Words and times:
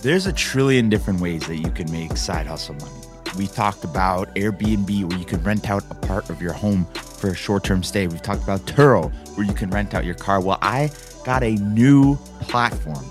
There's 0.00 0.26
a 0.26 0.32
trillion 0.32 0.88
different 0.88 1.20
ways 1.20 1.44
that 1.48 1.56
you 1.56 1.72
can 1.72 1.90
make 1.90 2.16
side 2.16 2.46
hustle 2.46 2.76
money. 2.76 2.92
We 3.36 3.48
talked 3.48 3.82
about 3.82 4.32
Airbnb, 4.36 5.10
where 5.10 5.18
you 5.18 5.24
can 5.24 5.42
rent 5.42 5.68
out 5.68 5.82
a 5.90 5.94
part 5.96 6.30
of 6.30 6.40
your 6.40 6.52
home 6.52 6.84
for 6.94 7.30
a 7.30 7.34
short 7.34 7.64
term 7.64 7.82
stay. 7.82 8.06
We've 8.06 8.22
talked 8.22 8.44
about 8.44 8.60
Turo, 8.60 9.12
where 9.36 9.44
you 9.44 9.52
can 9.52 9.70
rent 9.70 9.94
out 9.94 10.04
your 10.04 10.14
car. 10.14 10.40
Well, 10.40 10.58
I 10.62 10.92
got 11.24 11.42
a 11.42 11.56
new 11.56 12.14
platform 12.42 13.04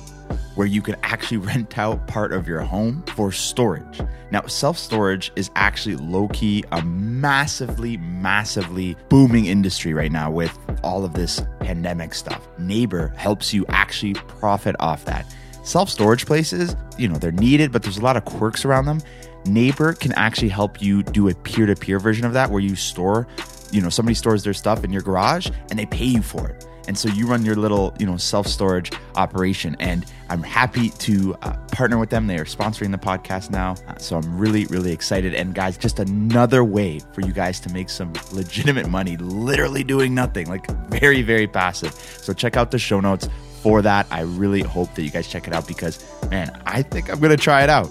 where 0.55 0.65
you 0.65 0.81
can 0.81 0.96
actually 1.04 1.38
rent 1.46 1.78
out 1.78 2.08
part 2.08 2.31
of 2.31 2.47
your 2.47 2.62
home 2.62 3.04
for 3.15 3.33
storage. 3.33 3.99
Now, 4.31 4.46
self 4.47 4.78
storage 4.78 5.33
is 5.35 5.51
actually 5.56 5.97
low 5.97 6.29
key 6.29 6.63
a 6.72 6.81
massively, 6.83 7.97
massively 7.97 8.96
booming 9.10 9.47
industry 9.47 9.94
right 9.94 10.12
now 10.12 10.31
with 10.31 10.58
all 10.83 11.04
of 11.04 11.12
this 11.12 11.42
pandemic 11.60 12.13
stuff. 12.13 12.47
Neighbor 12.58 13.10
helps 13.17 13.54
you 13.54 13.65
actually 13.67 14.13
profit 14.13 14.78
off 14.79 15.04
that. 15.04 15.26
Self 15.68 15.90
storage 15.90 16.26
places, 16.26 16.77
you 16.98 17.09
know, 17.09 17.18
they're 17.18 17.34
needed, 17.34 17.73
but 17.73 17.84
there's 17.84 17.98
a 17.98 18.02
lot 18.02 18.16
of 18.16 18.23
quirks 18.23 18.63
around 18.63 18.85
them. 18.85 19.02
Neighbor 19.45 19.91
can 19.91 20.13
actually 20.13 20.48
help 20.48 20.81
you 20.81 21.03
do 21.03 21.27
a 21.27 21.35
peer 21.35 21.66
to 21.66 21.75
peer 21.75 21.99
version 21.99 22.25
of 22.25 22.31
that 22.31 22.49
where 22.49 22.62
you 22.62 22.73
store, 22.77 23.27
you 23.73 23.81
know, 23.81 23.89
somebody 23.89 24.16
stores 24.16 24.45
their 24.45 24.53
stuff 24.53 24.85
in 24.85 24.94
your 24.94 25.02
garage 25.02 25.49
and 25.70 25.77
they 25.77 25.85
pay 25.85 26.05
you 26.05 26.22
for 26.22 26.48
it. 26.48 26.66
And 26.88 26.98
so 26.98 27.09
you 27.09 27.27
run 27.27 27.44
your 27.44 27.58
little, 27.58 27.94
you 27.99 28.05
know, 28.05 28.16
self 28.16 28.48
storage 28.48 28.94
operation. 29.17 29.75
And 29.81 30.05
I'm 30.30 30.41
happy 30.41 30.89
to 30.89 31.35
uh, 31.41 31.58
partner 31.73 31.97
with 31.97 32.11
them. 32.11 32.27
They 32.27 32.38
are 32.38 32.45
sponsoring 32.45 32.91
the 32.91 32.97
podcast 32.97 33.52
now. 33.52 33.75
Uh, 33.89 33.97
so 33.97 34.16
I'm 34.16 34.38
really, 34.38 34.67
really 34.67 34.94
excited. 34.94 35.36
And 35.36 35.53
guys, 35.53 35.77
just 35.77 35.99
another 35.99 36.63
way 36.63 37.02
for 37.11 37.20
you 37.20 37.34
guys 37.34 37.59
to 37.59 37.73
make 37.73 37.89
some 37.89 38.13
legitimate 38.31 38.88
money, 38.88 39.17
literally 39.17 39.84
doing 39.84 40.16
nothing, 40.16 40.47
like 40.47 40.66
very, 40.89 41.23
very 41.23 41.45
passive. 41.45 41.91
So 41.91 42.31
check 42.31 42.55
out 42.55 42.72
the 42.72 42.80
show 42.80 43.02
notes 43.02 43.27
for 43.57 43.81
that. 43.81 44.07
I 44.11 44.21
really 44.21 44.61
hope 44.61 44.93
that 44.95 45.03
you 45.03 45.09
guys 45.09 45.27
check 45.27 45.47
it 45.47 45.53
out 45.53 45.67
because, 45.67 46.03
man, 46.29 46.59
I 46.66 46.81
think 46.81 47.11
I'm 47.11 47.20
going 47.20 47.35
to 47.35 47.38
try 47.38 47.63
it 47.63 47.70
out. 47.70 47.89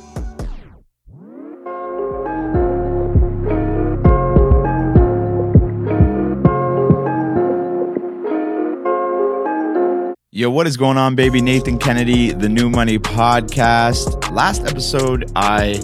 Yo, 10.36 10.50
what 10.50 10.66
is 10.66 10.76
going 10.76 10.98
on, 10.98 11.14
baby? 11.14 11.40
Nathan 11.40 11.78
Kennedy, 11.78 12.30
the 12.30 12.48
New 12.48 12.68
Money 12.68 12.98
Podcast. 12.98 14.30
Last 14.30 14.66
episode, 14.66 15.32
I, 15.34 15.80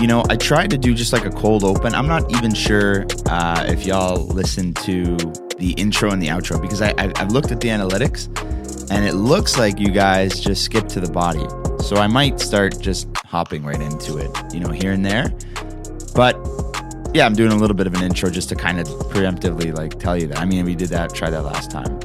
you 0.00 0.06
know, 0.06 0.24
I 0.30 0.36
tried 0.36 0.70
to 0.70 0.78
do 0.78 0.94
just 0.94 1.12
like 1.12 1.26
a 1.26 1.30
cold 1.30 1.64
open. 1.64 1.94
I'm 1.94 2.06
not 2.06 2.34
even 2.34 2.54
sure 2.54 3.04
uh, 3.26 3.66
if 3.68 3.84
y'all 3.84 4.24
listened 4.24 4.76
to 4.76 5.18
the 5.58 5.74
intro 5.76 6.10
and 6.12 6.22
the 6.22 6.28
outro 6.28 6.62
because 6.62 6.80
I, 6.80 6.94
I, 6.96 7.12
I've 7.16 7.30
looked 7.32 7.52
at 7.52 7.60
the 7.60 7.68
analytics 7.68 8.32
and 8.90 9.04
it 9.04 9.14
looks 9.14 9.58
like 9.58 9.78
you 9.78 9.90
guys 9.90 10.40
just 10.40 10.64
skipped 10.64 10.90
to 10.90 11.00
the 11.00 11.10
body. 11.10 11.46
So 11.84 11.96
I 11.96 12.06
might 12.06 12.40
start 12.40 12.78
just 12.80 13.08
hopping 13.24 13.64
right 13.64 13.80
into 13.80 14.18
it, 14.18 14.30
you 14.52 14.60
know, 14.60 14.70
here 14.70 14.92
and 14.92 15.04
there. 15.04 15.32
But 16.14 16.36
yeah, 17.14 17.26
I'm 17.26 17.34
doing 17.34 17.52
a 17.52 17.56
little 17.56 17.76
bit 17.76 17.86
of 17.86 17.94
an 17.94 18.02
intro 18.02 18.30
just 18.30 18.48
to 18.50 18.56
kind 18.56 18.80
of 18.80 18.86
preemptively 19.10 19.76
like 19.76 19.98
tell 19.98 20.16
you 20.16 20.26
that. 20.28 20.38
I 20.38 20.44
mean, 20.44 20.64
we 20.64 20.74
did 20.74 20.88
that, 20.90 21.14
try 21.14 21.30
that 21.30 21.42
last 21.42 21.70
time. 21.70 21.98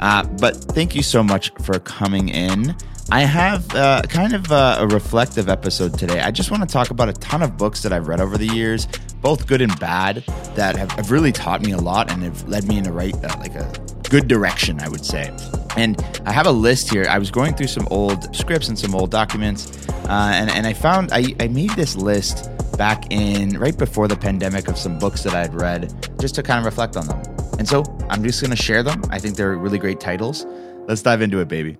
Uh, 0.00 0.24
but 0.40 0.56
thank 0.56 0.96
you 0.96 1.02
so 1.02 1.22
much 1.22 1.52
for 1.64 1.78
coming 1.78 2.28
in. 2.28 2.74
I 3.10 3.22
have 3.22 3.74
uh, 3.74 4.02
kind 4.02 4.32
of 4.32 4.50
a, 4.50 4.78
a 4.80 4.86
reflective 4.86 5.48
episode 5.48 5.98
today. 5.98 6.20
I 6.20 6.30
just 6.30 6.50
want 6.50 6.62
to 6.62 6.68
talk 6.68 6.90
about 6.90 7.08
a 7.08 7.12
ton 7.12 7.42
of 7.42 7.56
books 7.56 7.82
that 7.82 7.92
I've 7.92 8.08
read 8.08 8.20
over 8.20 8.38
the 8.38 8.46
years, 8.46 8.86
both 9.20 9.46
good 9.46 9.60
and 9.60 9.78
bad, 9.78 10.24
that 10.54 10.76
have, 10.76 10.90
have 10.92 11.10
really 11.10 11.30
taught 11.30 11.62
me 11.62 11.72
a 11.72 11.78
lot 11.78 12.10
and 12.10 12.22
have 12.22 12.48
led 12.48 12.66
me 12.66 12.78
in 12.78 12.84
the 12.84 12.92
right, 12.92 13.14
uh, 13.14 13.36
like 13.38 13.54
a 13.54 13.70
good 14.08 14.28
direction, 14.28 14.80
I 14.80 14.88
would 14.88 15.04
say. 15.04 15.30
And 15.76 16.02
I 16.26 16.32
have 16.32 16.46
a 16.46 16.52
list 16.52 16.90
here. 16.90 17.06
I 17.08 17.18
was 17.18 17.30
going 17.30 17.54
through 17.54 17.68
some 17.68 17.88
old 17.90 18.34
scripts 18.34 18.68
and 18.68 18.78
some 18.78 18.94
old 18.94 19.10
documents, 19.10 19.88
uh, 19.88 20.32
and, 20.34 20.50
and 20.50 20.66
I 20.66 20.72
found 20.72 21.10
I, 21.12 21.34
I 21.40 21.48
made 21.48 21.70
this 21.70 21.96
list 21.96 22.50
back 22.76 23.10
in 23.10 23.58
right 23.58 23.76
before 23.76 24.08
the 24.08 24.16
pandemic 24.16 24.68
of 24.68 24.76
some 24.78 24.98
books 24.98 25.22
that 25.22 25.34
I 25.34 25.40
had 25.40 25.54
read 25.54 26.10
just 26.20 26.34
to 26.36 26.42
kind 26.42 26.58
of 26.58 26.64
reflect 26.64 26.96
on 26.96 27.06
them. 27.06 27.20
And 27.58 27.68
so 27.68 27.84
I'm 28.08 28.22
just 28.22 28.40
going 28.40 28.50
to 28.50 28.56
share 28.56 28.82
them. 28.82 29.02
I 29.10 29.18
think 29.18 29.36
they're 29.36 29.56
really 29.56 29.78
great 29.78 30.00
titles. 30.00 30.46
Let's 30.88 31.02
dive 31.02 31.22
into 31.22 31.40
it, 31.40 31.48
baby. 31.48 31.78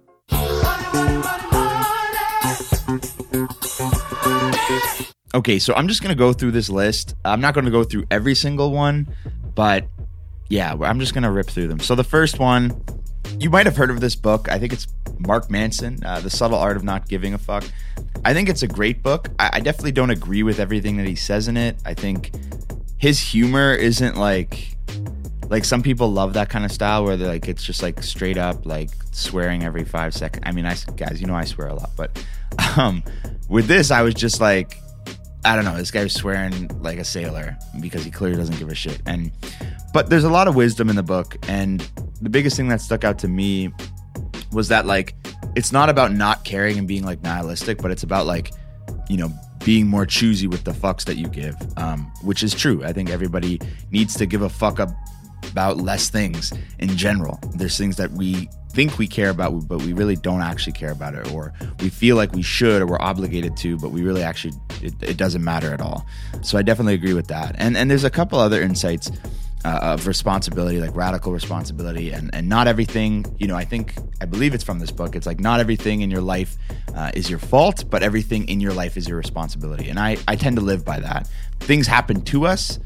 Okay, 5.34 5.58
so 5.58 5.74
I'm 5.74 5.88
just 5.88 6.02
going 6.02 6.14
to 6.14 6.18
go 6.18 6.32
through 6.32 6.50
this 6.50 6.68
list. 6.68 7.14
I'm 7.24 7.40
not 7.40 7.54
going 7.54 7.64
to 7.64 7.70
go 7.70 7.84
through 7.84 8.04
every 8.10 8.34
single 8.34 8.70
one, 8.70 9.08
but 9.54 9.86
yeah, 10.50 10.74
I'm 10.74 11.00
just 11.00 11.14
going 11.14 11.22
to 11.22 11.30
rip 11.30 11.46
through 11.46 11.68
them. 11.68 11.80
So 11.80 11.94
the 11.94 12.04
first 12.04 12.38
one, 12.38 12.82
you 13.38 13.50
might 13.50 13.66
have 13.66 13.76
heard 13.76 13.90
of 13.90 14.00
this 14.00 14.14
book. 14.14 14.48
I 14.50 14.58
think 14.58 14.72
it's 14.72 14.86
Mark 15.18 15.50
Manson, 15.50 15.98
uh, 16.04 16.20
The 16.20 16.30
Subtle 16.30 16.58
Art 16.58 16.76
of 16.76 16.84
Not 16.84 17.08
Giving 17.08 17.34
a 17.34 17.38
Fuck. 17.38 17.64
I 18.24 18.34
think 18.34 18.48
it's 18.48 18.62
a 18.62 18.68
great 18.68 19.02
book. 19.02 19.28
I, 19.38 19.50
I 19.54 19.60
definitely 19.60 19.92
don't 19.92 20.10
agree 20.10 20.42
with 20.42 20.60
everything 20.60 20.96
that 20.98 21.06
he 21.06 21.16
says 21.16 21.48
in 21.48 21.56
it. 21.56 21.76
I 21.84 21.94
think 21.94 22.32
his 22.98 23.18
humor 23.18 23.74
isn't 23.74 24.16
like 24.16 24.76
like 25.48 25.64
some 25.64 25.82
people 25.82 26.10
love 26.10 26.32
that 26.32 26.48
kind 26.48 26.64
of 26.64 26.72
style 26.72 27.04
where 27.04 27.16
they're 27.16 27.28
like 27.28 27.46
it's 27.46 27.62
just 27.62 27.82
like 27.82 28.02
straight 28.02 28.38
up 28.38 28.64
like 28.64 28.90
swearing 29.10 29.64
every 29.64 29.84
five 29.84 30.14
seconds. 30.14 30.42
I 30.46 30.52
mean, 30.52 30.66
I 30.66 30.76
guys, 30.96 31.20
you 31.20 31.26
know 31.26 31.34
I 31.34 31.44
swear 31.44 31.68
a 31.68 31.74
lot, 31.74 31.90
but 31.96 32.24
um, 32.76 33.02
with 33.48 33.66
this, 33.66 33.90
I 33.90 34.02
was 34.02 34.14
just 34.14 34.40
like, 34.40 34.78
I 35.44 35.56
don't 35.56 35.64
know, 35.64 35.76
this 35.76 35.90
guy 35.90 36.04
was 36.04 36.14
swearing 36.14 36.68
like 36.80 36.98
a 36.98 37.04
sailor 37.04 37.58
because 37.80 38.04
he 38.04 38.10
clearly 38.10 38.36
doesn't 38.36 38.58
give 38.58 38.68
a 38.68 38.74
shit. 38.74 39.02
And 39.06 39.32
but 39.92 40.08
there's 40.08 40.24
a 40.24 40.30
lot 40.30 40.48
of 40.48 40.54
wisdom 40.54 40.88
in 40.88 40.96
the 40.96 41.02
book, 41.02 41.36
and 41.48 41.86
the 42.22 42.30
biggest 42.30 42.56
thing 42.56 42.68
that 42.68 42.80
stuck 42.80 43.04
out 43.04 43.18
to 43.18 43.28
me 43.28 43.72
was 44.52 44.68
that 44.68 44.86
like 44.86 45.14
it's 45.54 45.72
not 45.72 45.88
about 45.88 46.12
not 46.12 46.44
caring 46.44 46.78
and 46.78 46.88
being 46.88 47.04
like 47.04 47.22
nihilistic, 47.22 47.82
but 47.82 47.90
it's 47.90 48.02
about 48.02 48.26
like 48.26 48.52
you 49.08 49.16
know 49.16 49.30
being 49.64 49.86
more 49.86 50.06
choosy 50.06 50.46
with 50.46 50.64
the 50.64 50.72
fucks 50.72 51.04
that 51.04 51.16
you 51.16 51.28
give, 51.28 51.56
um, 51.76 52.10
which 52.22 52.42
is 52.42 52.54
true. 52.54 52.82
I 52.84 52.92
think 52.92 53.10
everybody 53.10 53.60
needs 53.90 54.16
to 54.16 54.26
give 54.26 54.42
a 54.42 54.48
fuck 54.48 54.80
up 54.80 54.90
about 55.50 55.78
less 55.78 56.10
things 56.10 56.52
in 56.78 56.96
general. 56.96 57.38
There's 57.54 57.76
things 57.76 57.96
that 57.96 58.12
we 58.12 58.48
think 58.70 58.98
we 58.98 59.06
care 59.06 59.30
about, 59.30 59.68
but 59.68 59.82
we 59.82 59.92
really 59.92 60.16
don't 60.16 60.40
actually 60.40 60.72
care 60.72 60.92
about 60.92 61.14
it, 61.14 61.32
or 61.32 61.52
we 61.80 61.90
feel 61.90 62.16
like 62.16 62.32
we 62.32 62.42
should 62.42 62.82
or 62.82 62.86
we're 62.86 63.00
obligated 63.00 63.56
to, 63.58 63.76
but 63.76 63.90
we 63.90 64.02
really 64.02 64.22
actually, 64.22 64.54
it, 64.80 64.94
it 65.02 65.16
doesn't 65.16 65.44
matter 65.44 65.72
at 65.72 65.80
all. 65.80 66.06
So 66.40 66.56
I 66.56 66.62
definitely 66.62 66.94
agree 66.94 67.14
with 67.14 67.28
that. 67.28 67.54
And, 67.58 67.76
and 67.76 67.90
there's 67.90 68.04
a 68.04 68.10
couple 68.10 68.38
other 68.38 68.62
insights 68.62 69.10
uh, 69.64 69.78
of 69.82 70.06
responsibility, 70.06 70.80
like 70.80 70.94
radical 70.94 71.32
responsibility, 71.32 72.10
and 72.10 72.34
and 72.34 72.48
not 72.48 72.66
everything. 72.68 73.24
You 73.38 73.46
know, 73.46 73.56
I 73.56 73.64
think 73.64 73.94
I 74.20 74.24
believe 74.24 74.54
it's 74.54 74.64
from 74.64 74.78
this 74.78 74.90
book. 74.90 75.14
It's 75.16 75.26
like 75.26 75.40
not 75.40 75.60
everything 75.60 76.02
in 76.02 76.10
your 76.10 76.20
life 76.20 76.56
uh, 76.94 77.10
is 77.14 77.30
your 77.30 77.38
fault, 77.38 77.84
but 77.90 78.02
everything 78.02 78.48
in 78.48 78.60
your 78.60 78.72
life 78.72 78.96
is 78.96 79.08
your 79.08 79.18
responsibility. 79.18 79.88
And 79.88 79.98
I 79.98 80.16
I 80.26 80.36
tend 80.36 80.56
to 80.56 80.62
live 80.62 80.84
by 80.84 81.00
that. 81.00 81.28
Things 81.60 81.86
happen 81.86 82.22
to 82.22 82.46
us 82.46 82.78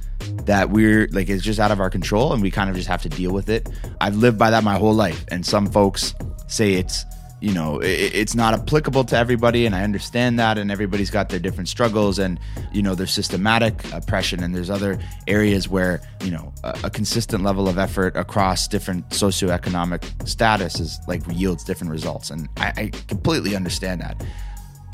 that 0.45 0.71
we're 0.71 1.09
like 1.13 1.29
it's 1.29 1.43
just 1.43 1.61
out 1.61 1.71
of 1.71 1.81
our 1.81 1.91
control, 1.91 2.33
and 2.33 2.43
we 2.43 2.51
kind 2.51 2.71
of 2.71 2.77
just 2.77 2.89
have 2.89 3.03
to 3.03 3.09
deal 3.09 3.33
with 3.33 3.49
it. 3.49 3.69
I've 4.01 4.17
lived 4.17 4.39
by 4.39 4.51
that 4.51 4.65
my 4.65 4.77
whole 4.77 4.95
life, 4.95 5.25
and 5.29 5.45
some 5.45 5.67
folks 5.67 6.15
say 6.47 6.75
it's 6.75 7.05
you 7.41 7.53
know 7.53 7.79
it, 7.81 8.15
it's 8.15 8.35
not 8.35 8.55
applicable 8.55 9.05
to 9.05 9.17
everybody 9.17 9.67
and 9.67 9.75
i 9.75 9.83
understand 9.83 10.39
that 10.39 10.57
and 10.57 10.71
everybody's 10.71 11.11
got 11.11 11.29
their 11.29 11.39
different 11.39 11.69
struggles 11.69 12.19
and 12.19 12.41
you 12.73 12.83
know 12.83 12.95
there's 12.95 13.13
systematic 13.13 13.93
oppression 13.93 14.43
and 14.43 14.55
there's 14.55 14.71
other 14.71 14.99
areas 15.27 15.69
where 15.69 16.01
you 16.25 16.31
know 16.31 16.53
a, 16.65 16.79
a 16.85 16.91
consistent 16.91 17.43
level 17.43 17.69
of 17.69 17.79
effort 17.79 18.17
across 18.17 18.67
different 18.67 19.07
socioeconomic 19.11 20.27
status 20.27 20.81
is 20.81 20.99
like 21.07 21.23
yields 21.31 21.63
different 21.65 21.91
results 21.91 22.31
and 22.31 22.49
I, 22.57 22.73
I 22.77 22.91
completely 23.09 23.55
understand 23.55 24.01
that. 24.01 24.23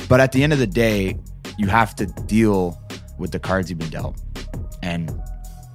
But 0.09 0.21
at 0.21 0.33
the 0.33 0.43
end 0.43 0.53
of 0.53 0.59
the 0.59 0.67
day 0.67 1.19
you 1.59 1.69
have 1.69 1.95
to 1.97 2.07
deal 2.07 2.81
with 3.19 3.31
the 3.31 3.39
cards 3.39 3.71
you've 3.71 3.79
been 3.79 3.91
dealt 3.91 4.21
and 4.83 5.13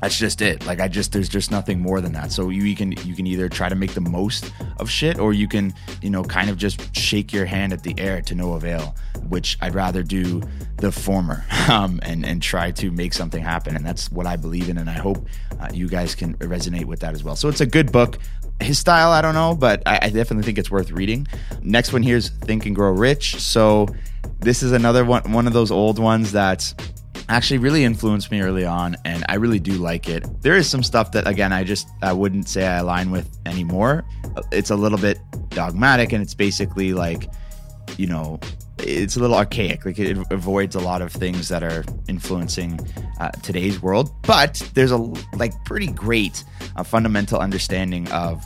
that's 0.01 0.17
just 0.17 0.41
it. 0.41 0.65
Like 0.65 0.79
i 0.79 0.87
just 0.87 1.11
there's 1.11 1.29
just 1.29 1.51
nothing 1.51 1.79
more 1.79 2.01
than 2.01 2.13
that. 2.13 2.31
So 2.31 2.49
you, 2.49 2.63
you, 2.63 2.75
can 2.75 2.91
you 2.91 3.15
can 3.15 3.25
either 3.27 3.49
try 3.49 3.69
to 3.69 3.75
make 3.75 3.93
the 3.93 4.01
most 4.01 4.51
of 4.79 4.89
shit 4.89 5.19
or 5.19 5.33
you 5.33 5.47
can 5.47 5.73
you 6.01 6.09
know 6.09 6.23
kind 6.23 6.49
of 6.49 6.57
just 6.57 6.95
shake 6.95 7.33
your 7.33 7.45
hand 7.45 7.73
at 7.73 7.83
the 7.83 7.95
air 7.97 8.21
to 8.21 8.35
no 8.35 8.53
avail 8.53 8.95
which 9.29 9.57
i'd 9.61 9.73
rather 9.73 10.03
do 10.03 10.41
the 10.77 10.91
former 10.91 11.43
um, 11.69 11.99
and 12.03 12.25
and 12.25 12.41
try 12.41 12.71
to 12.71 12.91
make 12.91 13.13
something 13.13 13.43
happen. 13.43 13.75
And 13.75 13.85
that's 13.85 14.11
what 14.11 14.25
i 14.25 14.35
believe 14.35 14.69
in 14.69 14.77
and 14.77 14.89
i 14.89 14.93
hope 14.93 15.25
uh, 15.59 15.69
you 15.73 15.87
guys 15.87 16.13
can 16.13 16.35
resonate 16.37 16.85
with 16.85 16.99
that 16.99 17.13
as 17.13 17.23
well. 17.23 17.35
So 17.35 17.49
it's 17.49 17.61
a 17.61 17.65
good 17.65 17.91
book. 17.91 18.19
His 18.59 18.79
style 18.79 19.11
i 19.11 19.21
don't 19.21 19.35
know 19.35 19.55
but 19.55 19.83
I, 19.85 19.99
I 20.03 20.09
definitely 20.09 20.43
think 20.43 20.57
it's 20.57 20.71
worth 20.71 20.91
reading. 20.91 21.27
Next 21.61 21.93
one 21.93 22.03
here 22.03 22.17
is 22.17 22.29
think 22.29 22.65
and 22.65 22.75
grow 22.75 22.91
rich. 22.91 23.35
So 23.41 23.87
this 24.39 24.61
is 24.61 24.71
another 24.71 25.05
one 25.05 25.31
one 25.31 25.47
of 25.47 25.53
those 25.53 25.71
old 25.71 25.99
ones 25.99 26.31
that's 26.31 26.75
actually 27.29 27.57
really 27.57 27.83
influenced 27.83 28.31
me 28.31 28.41
early 28.41 28.65
on 28.65 28.95
and 29.05 29.25
I 29.29 29.35
really 29.35 29.59
do 29.59 29.73
like 29.73 30.07
it. 30.07 30.25
There 30.41 30.55
is 30.55 30.69
some 30.69 30.83
stuff 30.83 31.11
that 31.11 31.27
again 31.27 31.51
I 31.51 31.63
just 31.63 31.87
I 32.01 32.13
wouldn't 32.13 32.47
say 32.47 32.65
I 32.65 32.77
align 32.77 33.11
with 33.11 33.29
anymore. 33.45 34.05
It's 34.51 34.69
a 34.69 34.75
little 34.75 34.97
bit 34.97 35.19
dogmatic 35.49 36.13
and 36.13 36.21
it's 36.21 36.33
basically 36.33 36.93
like 36.93 37.29
you 37.97 38.07
know 38.07 38.39
it's 38.79 39.15
a 39.15 39.19
little 39.19 39.35
archaic 39.35 39.85
like 39.85 39.97
it 39.97 40.17
avoids 40.31 40.75
a 40.75 40.79
lot 40.79 41.01
of 41.01 41.11
things 41.11 41.47
that 41.49 41.63
are 41.63 41.83
influencing 42.07 42.79
uh, 43.19 43.29
today's 43.41 43.81
world 43.81 44.11
but 44.21 44.61
there's 44.75 44.91
a 44.91 44.97
like 45.33 45.51
pretty 45.65 45.87
great 45.87 46.43
uh, 46.75 46.83
fundamental 46.83 47.39
understanding 47.39 48.07
of 48.11 48.45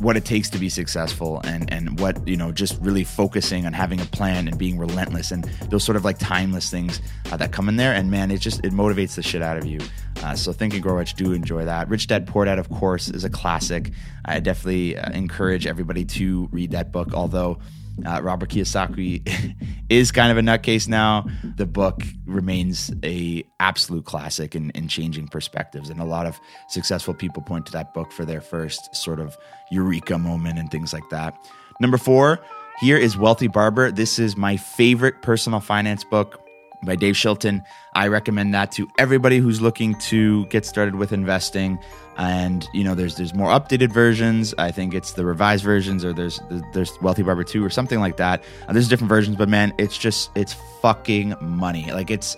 what 0.00 0.16
it 0.16 0.24
takes 0.24 0.48
to 0.50 0.58
be 0.58 0.68
successful 0.68 1.40
and 1.44 1.72
and 1.72 1.98
what 1.98 2.26
you 2.26 2.36
know 2.36 2.52
just 2.52 2.80
really 2.80 3.04
focusing 3.04 3.66
on 3.66 3.72
having 3.72 4.00
a 4.00 4.04
plan 4.06 4.46
and 4.46 4.58
being 4.58 4.78
relentless 4.78 5.30
and 5.32 5.44
those 5.70 5.84
sort 5.84 5.96
of 5.96 6.04
like 6.04 6.18
timeless 6.18 6.70
things 6.70 7.00
uh, 7.32 7.36
that 7.36 7.52
come 7.52 7.68
in 7.68 7.76
there. 7.76 7.92
And 7.92 8.10
man 8.10 8.30
it 8.30 8.38
just 8.38 8.64
it 8.64 8.72
motivates 8.72 9.14
the 9.16 9.22
shit 9.22 9.42
out 9.42 9.56
of 9.56 9.66
you. 9.66 9.80
Uh, 10.22 10.34
so 10.34 10.52
think 10.52 10.74
and 10.74 10.82
grow 10.82 10.94
rich 10.94 11.14
do 11.14 11.32
enjoy 11.32 11.64
that. 11.64 11.88
Rich 11.88 12.06
dad 12.06 12.26
poor 12.26 12.44
dad 12.44 12.58
of 12.58 12.68
course 12.70 13.08
is 13.08 13.24
a 13.24 13.30
classic. 13.30 13.92
I 14.24 14.40
definitely 14.40 14.96
uh, 14.96 15.10
encourage 15.12 15.66
everybody 15.66 16.04
to 16.04 16.48
read 16.52 16.70
that 16.72 16.92
book 16.92 17.14
although 17.14 17.58
uh, 18.06 18.20
Robert 18.22 18.50
Kiyosaki 18.50 19.56
is 19.88 20.12
kind 20.12 20.30
of 20.30 20.38
a 20.38 20.40
nutcase 20.40 20.88
now. 20.88 21.26
The 21.56 21.66
book 21.66 22.02
remains 22.26 22.90
a 23.04 23.44
absolute 23.60 24.04
classic 24.04 24.54
in, 24.54 24.70
in 24.70 24.88
changing 24.88 25.28
perspectives, 25.28 25.90
and 25.90 26.00
a 26.00 26.04
lot 26.04 26.26
of 26.26 26.38
successful 26.68 27.14
people 27.14 27.42
point 27.42 27.66
to 27.66 27.72
that 27.72 27.94
book 27.94 28.12
for 28.12 28.24
their 28.24 28.40
first 28.40 28.94
sort 28.94 29.20
of 29.20 29.36
eureka 29.70 30.18
moment 30.18 30.58
and 30.58 30.70
things 30.70 30.92
like 30.92 31.08
that. 31.10 31.36
Number 31.80 31.98
four, 31.98 32.40
here 32.80 32.96
is 32.96 33.16
Wealthy 33.16 33.48
Barber. 33.48 33.90
This 33.90 34.18
is 34.18 34.36
my 34.36 34.56
favorite 34.56 35.22
personal 35.22 35.60
finance 35.60 36.04
book 36.04 36.47
by 36.82 36.96
Dave 36.96 37.16
Chilton. 37.16 37.62
I 37.94 38.08
recommend 38.08 38.54
that 38.54 38.72
to 38.72 38.88
everybody 38.98 39.38
who's 39.38 39.60
looking 39.60 39.98
to 40.00 40.46
get 40.46 40.64
started 40.64 40.94
with 40.94 41.12
investing. 41.12 41.78
And 42.16 42.66
you 42.72 42.82
know, 42.82 42.94
there's 42.94 43.16
there's 43.16 43.34
more 43.34 43.50
updated 43.50 43.92
versions. 43.92 44.54
I 44.58 44.72
think 44.72 44.92
it's 44.94 45.12
the 45.12 45.24
revised 45.24 45.64
versions, 45.64 46.04
or 46.04 46.12
there's 46.12 46.40
there's 46.72 47.00
Wealthy 47.00 47.22
Barber 47.22 47.44
two, 47.44 47.64
or 47.64 47.70
something 47.70 48.00
like 48.00 48.16
that. 48.16 48.42
Uh, 48.66 48.72
there's 48.72 48.88
different 48.88 49.08
versions, 49.08 49.36
but 49.36 49.48
man, 49.48 49.72
it's 49.78 49.96
just 49.96 50.30
it's 50.34 50.54
fucking 50.82 51.34
money. 51.40 51.92
Like 51.92 52.10
it's 52.10 52.36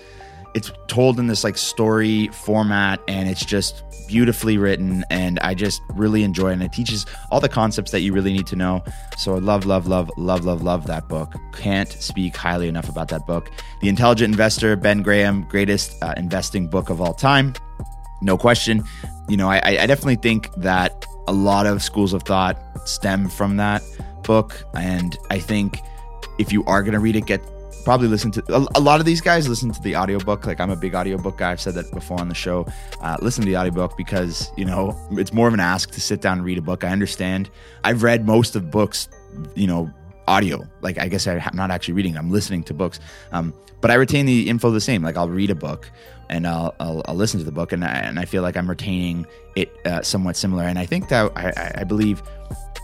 it's 0.54 0.72
told 0.88 1.18
in 1.18 1.26
this 1.26 1.44
like 1.44 1.56
story 1.56 2.28
format, 2.28 3.00
and 3.08 3.28
it's 3.28 3.44
just 3.44 3.84
beautifully 4.10 4.58
written 4.58 5.04
and 5.08 5.38
I 5.38 5.54
just 5.54 5.80
really 5.94 6.24
enjoy 6.24 6.50
it. 6.50 6.54
And 6.54 6.64
it 6.64 6.72
teaches 6.72 7.06
all 7.30 7.38
the 7.38 7.48
concepts 7.48 7.92
that 7.92 8.00
you 8.00 8.12
really 8.12 8.32
need 8.32 8.48
to 8.48 8.56
know. 8.56 8.82
So 9.16 9.36
I 9.36 9.38
love, 9.38 9.66
love, 9.66 9.86
love, 9.86 10.10
love, 10.16 10.44
love, 10.44 10.62
love 10.62 10.88
that 10.88 11.08
book. 11.08 11.32
Can't 11.52 11.88
speak 11.88 12.36
highly 12.36 12.66
enough 12.66 12.88
about 12.88 13.06
that 13.08 13.24
book. 13.24 13.52
The 13.80 13.88
Intelligent 13.88 14.32
Investor, 14.32 14.74
Ben 14.74 15.02
Graham, 15.02 15.42
greatest 15.48 15.96
uh, 16.02 16.14
investing 16.16 16.66
book 16.66 16.90
of 16.90 17.00
all 17.00 17.14
time. 17.14 17.54
No 18.20 18.36
question. 18.36 18.82
You 19.28 19.36
know, 19.36 19.48
I, 19.48 19.60
I 19.64 19.86
definitely 19.86 20.16
think 20.16 20.52
that 20.56 21.06
a 21.28 21.32
lot 21.32 21.66
of 21.66 21.80
schools 21.80 22.12
of 22.12 22.24
thought 22.24 22.60
stem 22.88 23.28
from 23.28 23.58
that 23.58 23.80
book. 24.24 24.64
And 24.74 25.16
I 25.30 25.38
think 25.38 25.78
if 26.40 26.52
you 26.52 26.64
are 26.64 26.82
going 26.82 26.94
to 26.94 26.98
read 26.98 27.14
it, 27.14 27.26
get 27.26 27.40
probably 27.84 28.08
listen 28.08 28.30
to 28.32 28.42
a, 28.54 28.66
a, 28.76 28.80
lot 28.80 29.00
of 29.00 29.06
these 29.06 29.20
guys 29.20 29.48
listen 29.48 29.72
to 29.72 29.80
the 29.82 29.96
audiobook. 29.96 30.46
Like 30.46 30.60
i'm 30.60 30.70
a 30.70 30.76
big 30.76 30.94
audiobook 30.94 31.38
guy. 31.38 31.52
I've 31.52 31.60
said 31.60 31.74
that 31.74 31.90
before 31.92 32.20
on 32.20 32.28
the 32.28 32.34
show. 32.34 32.66
Uh, 33.00 33.16
listen 33.20 33.42
to 33.42 33.50
the 33.50 33.56
audiobook 33.56 33.96
because 33.96 34.50
you 34.56 34.64
know 34.64 34.96
it's 35.12 35.32
more 35.32 35.48
of 35.48 35.54
an 35.54 35.60
ask 35.60 35.90
to 35.92 36.00
sit 36.00 36.20
down 36.20 36.38
and 36.38 36.44
read 36.44 36.58
a 36.58 36.62
book. 36.62 36.84
I 36.84 36.88
understand. 36.88 37.50
I've 37.84 38.02
read 38.02 38.26
most 38.26 38.56
of 38.56 38.70
books 38.70 39.08
you 39.54 39.66
know 39.66 39.90
audio 40.28 40.66
like 40.80 40.98
i 40.98 41.08
guess 41.08 41.26
i'm 41.26 41.40
not 41.54 41.70
actually 41.70 41.94
reading 41.94 42.16
i'm 42.16 42.30
listening 42.30 42.62
to 42.62 42.74
books 42.74 43.00
um, 43.32 43.52
but 43.80 43.90
i 43.90 43.94
retain 43.94 44.26
the 44.26 44.48
info 44.48 44.70
the 44.70 44.80
same 44.80 45.02
like 45.02 45.16
i'll 45.16 45.28
read 45.28 45.50
a 45.50 45.54
book 45.54 45.90
and 46.28 46.46
I'll, 46.46 46.76
I'll, 46.78 47.02
I'll 47.06 47.16
listen 47.16 47.40
to 47.40 47.44
the 47.44 47.50
book 47.50 47.72
and 47.72 47.84
I, 47.84 47.88
and 47.88 48.16
I 48.16 48.24
feel 48.24 48.42
like 48.42 48.56
i'm 48.56 48.70
retaining 48.70 49.26
it 49.56 49.74
uh, 49.84 50.02
somewhat 50.02 50.36
similar 50.36 50.64
and 50.64 50.78
i 50.78 50.86
think 50.86 51.08
that 51.08 51.32
I, 51.36 51.72
I 51.78 51.84
believe 51.84 52.22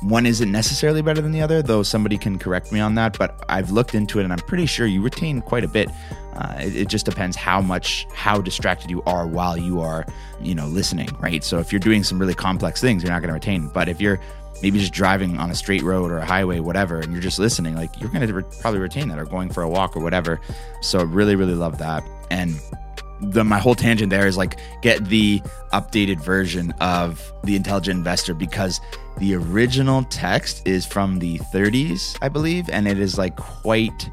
one 0.03 0.27
isn't 0.27 0.51
necessarily 0.51 1.03
better 1.03 1.21
than 1.21 1.33
the 1.33 1.41
other, 1.41 1.63
though 1.63 1.83
somebody 1.83 2.19
can 2.19 2.39
correct 2.39 2.73
me 2.73 2.81
on 2.81 2.95
that. 2.97 3.19
But 3.19 3.45
I've 3.49 3.71
looked 3.71 3.95
into 3.95 4.21
it 4.21 4.25
and 4.25 4.33
I'm 4.33 4.39
pretty 4.41 4.67
sure 4.67 4.87
you 4.87 5.03
retain 5.03 5.41
quite 5.41 5.65
a 5.65 5.69
bit. 5.69 5.89
Uh, 6.35 6.55
it, 6.61 6.77
it, 6.77 6.89
just 6.89 7.07
depends 7.07 7.35
how 7.35 7.63
much, 7.63 8.07
how 8.13 8.41
distracted 8.43 8.91
you 8.91 9.03
are 9.05 9.27
while 9.27 9.57
you 9.57 9.81
are, 9.81 10.05
you 10.41 10.55
know, 10.55 10.67
listening, 10.67 11.09
right? 11.19 11.43
So 11.43 11.59
if 11.59 11.73
you're 11.73 11.81
doing 11.81 12.05
some 12.05 12.19
really 12.19 12.35
complex 12.35 12.81
things, 12.81 13.03
you're 13.03 13.13
not 13.13 13.21
going 13.21 13.29
to 13.29 13.35
retain. 13.35 13.69
But 13.69 13.89
if 13.89 14.01
you're 14.01 14.21
maybe 14.63 14.79
just 14.79 14.93
driving 14.93 15.39
on 15.39 15.51
a 15.51 15.55
straight 15.55 15.83
road 15.83 16.11
or 16.11 16.19
a 16.19 16.25
highway, 16.25 16.61
whatever, 16.61 16.99
and 17.01 17.13
you're 17.13 17.23
just 17.23 17.39
listening, 17.39 17.75
like 17.75 17.99
you're 18.01 18.11
going 18.11 18.27
to 18.27 18.33
re- 18.33 18.45
probably 18.61 18.81
retain 18.81 19.09
that 19.09 19.19
or 19.19 19.25
going 19.25 19.51
for 19.51 19.63
a 19.63 19.69
walk 19.69 19.97
or 19.97 20.01
whatever. 20.01 20.41
So 20.81 21.05
really, 21.05 21.37
really 21.37 21.55
love 21.55 21.79
that. 21.79 22.03
And 22.31 22.61
the 23.21 23.45
my 23.45 23.59
whole 23.59 23.75
tangent 23.75 24.11
there 24.11 24.27
is 24.27 24.37
like 24.37 24.59
get 24.83 25.05
the 25.07 25.41
updated 25.73 26.21
version 26.21 26.73
of 26.81 27.33
the 27.45 27.57
intelligent 27.57 27.99
investor 27.99 28.35
because 28.35 28.81
the 29.19 29.35
original 29.35 30.05
text 30.05 30.67
is 30.67 30.85
from 30.85 31.19
the 31.19 31.39
30s 31.39 32.19
i 32.21 32.29
believe 32.29 32.69
and 32.69 32.87
it 32.87 32.99
is 32.99 33.17
like 33.17 33.35
quite 33.37 34.11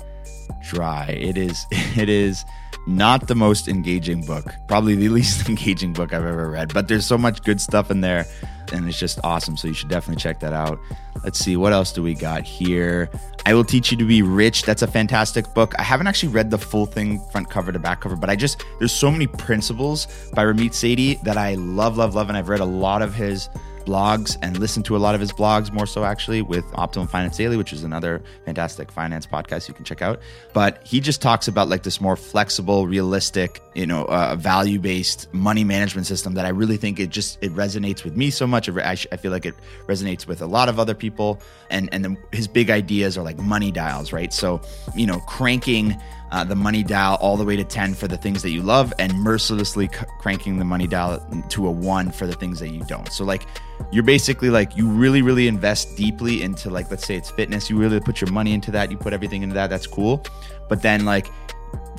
dry 0.61 1.07
it 1.07 1.37
is 1.37 1.65
it 1.71 2.07
is 2.07 2.45
not 2.87 3.27
the 3.27 3.35
most 3.35 3.67
engaging 3.67 4.21
book 4.21 4.53
probably 4.67 4.95
the 4.95 5.09
least 5.17 5.47
engaging 5.47 5.93
book 5.93 6.13
i've 6.13 6.25
ever 6.25 6.49
read 6.49 6.73
but 6.73 6.87
there's 6.87 7.05
so 7.05 7.17
much 7.17 7.41
good 7.43 7.61
stuff 7.61 7.89
in 7.89 8.01
there 8.01 8.25
and 8.71 8.87
it's 8.87 8.99
just 8.99 9.19
awesome 9.23 9.55
so 9.55 9.67
you 9.67 9.73
should 9.73 9.89
definitely 9.89 10.21
check 10.21 10.39
that 10.39 10.53
out 10.53 10.79
let's 11.23 11.39
see 11.39 11.55
what 11.55 11.73
else 11.73 11.91
do 11.91 12.01
we 12.01 12.13
got 12.13 12.43
here 12.43 13.09
I 13.45 13.53
Will 13.53 13.65
Teach 13.65 13.91
You 13.91 13.97
to 13.97 14.05
Be 14.05 14.21
Rich. 14.21 14.63
That's 14.63 14.83
a 14.83 14.87
fantastic 14.87 15.53
book. 15.53 15.73
I 15.77 15.83
haven't 15.83 16.07
actually 16.07 16.31
read 16.31 16.49
the 16.49 16.57
full 16.57 16.85
thing 16.85 17.19
front 17.31 17.49
cover 17.49 17.73
to 17.73 17.79
back 17.79 17.99
cover, 17.99 18.15
but 18.15 18.29
I 18.29 18.37
just, 18.37 18.63
there's 18.79 18.93
so 18.93 19.11
many 19.11 19.27
principles 19.27 20.07
by 20.33 20.45
Ramit 20.45 20.69
Sethi 20.69 21.21
that 21.23 21.37
I 21.37 21.55
love, 21.55 21.97
love, 21.97 22.15
love. 22.15 22.29
And 22.29 22.37
I've 22.37 22.47
read 22.47 22.61
a 22.61 22.65
lot 22.65 23.01
of 23.01 23.13
his 23.13 23.49
blogs 23.85 24.37
and 24.41 24.57
listen 24.59 24.83
to 24.83 24.95
a 24.95 24.99
lot 24.99 25.15
of 25.15 25.21
his 25.21 25.31
blogs 25.31 25.71
more 25.71 25.85
so 25.85 26.03
actually 26.03 26.41
with 26.41 26.65
Optimal 26.73 27.09
Finance 27.09 27.37
Daily, 27.37 27.57
which 27.57 27.73
is 27.73 27.83
another 27.83 28.21
fantastic 28.45 28.91
finance 28.91 29.25
podcast 29.25 29.67
you 29.67 29.73
can 29.73 29.85
check 29.85 30.01
out. 30.01 30.19
But 30.53 30.85
he 30.85 30.99
just 30.99 31.21
talks 31.21 31.47
about 31.47 31.69
like 31.69 31.83
this 31.83 32.01
more 32.01 32.15
flexible, 32.15 32.87
realistic, 32.87 33.61
you 33.73 33.85
know, 33.85 34.05
uh, 34.05 34.35
value 34.35 34.79
based 34.79 35.33
money 35.33 35.63
management 35.63 36.07
system 36.07 36.33
that 36.35 36.45
I 36.45 36.49
really 36.49 36.77
think 36.77 36.99
it 36.99 37.09
just 37.09 37.37
it 37.41 37.53
resonates 37.53 38.03
with 38.03 38.15
me 38.15 38.29
so 38.29 38.47
much. 38.47 38.69
I, 38.69 38.91
I 39.11 39.17
feel 39.17 39.31
like 39.31 39.45
it 39.45 39.55
resonates 39.87 40.27
with 40.27 40.41
a 40.41 40.47
lot 40.47 40.69
of 40.69 40.79
other 40.79 40.93
people. 40.93 41.41
And 41.69 41.89
and 41.93 42.05
the, 42.05 42.17
his 42.31 42.47
big 42.47 42.69
ideas 42.69 43.17
are 43.17 43.23
like 43.23 43.37
money 43.37 43.71
dials, 43.71 44.13
right? 44.13 44.33
So 44.33 44.61
you 44.95 45.05
know, 45.05 45.19
cranking 45.21 45.99
uh, 46.33 46.43
the 46.43 46.55
money 46.55 46.81
dial 46.81 47.15
all 47.21 47.37
the 47.37 47.45
way 47.45 47.55
to 47.55 47.63
10 47.63 47.93
for 47.93 48.07
the 48.07 48.17
things 48.17 48.41
that 48.41 48.49
you 48.49 48.63
love 48.63 48.91
and 48.97 49.13
mercilessly 49.13 49.87
c- 49.87 50.03
cranking 50.19 50.57
the 50.57 50.65
money 50.65 50.87
dial 50.87 51.23
to 51.47 51.67
a 51.67 51.71
1 51.71 52.11
for 52.11 52.25
the 52.25 52.33
things 52.33 52.59
that 52.59 52.69
you 52.69 52.81
don't. 52.85 53.11
So 53.13 53.23
like 53.23 53.45
you're 53.91 54.03
basically 54.03 54.49
like 54.49 54.75
you 54.75 54.89
really 54.89 55.21
really 55.21 55.47
invest 55.47 55.95
deeply 55.95 56.41
into 56.41 56.71
like 56.71 56.89
let's 56.89 57.05
say 57.05 57.15
it's 57.15 57.29
fitness, 57.29 57.69
you 57.69 57.77
really 57.77 57.99
put 57.99 58.19
your 58.19 58.31
money 58.31 58.53
into 58.53 58.71
that, 58.71 58.89
you 58.89 58.97
put 58.97 59.13
everything 59.13 59.43
into 59.43 59.53
that, 59.53 59.69
that's 59.69 59.85
cool. 59.85 60.25
But 60.69 60.81
then 60.81 61.05
like 61.05 61.27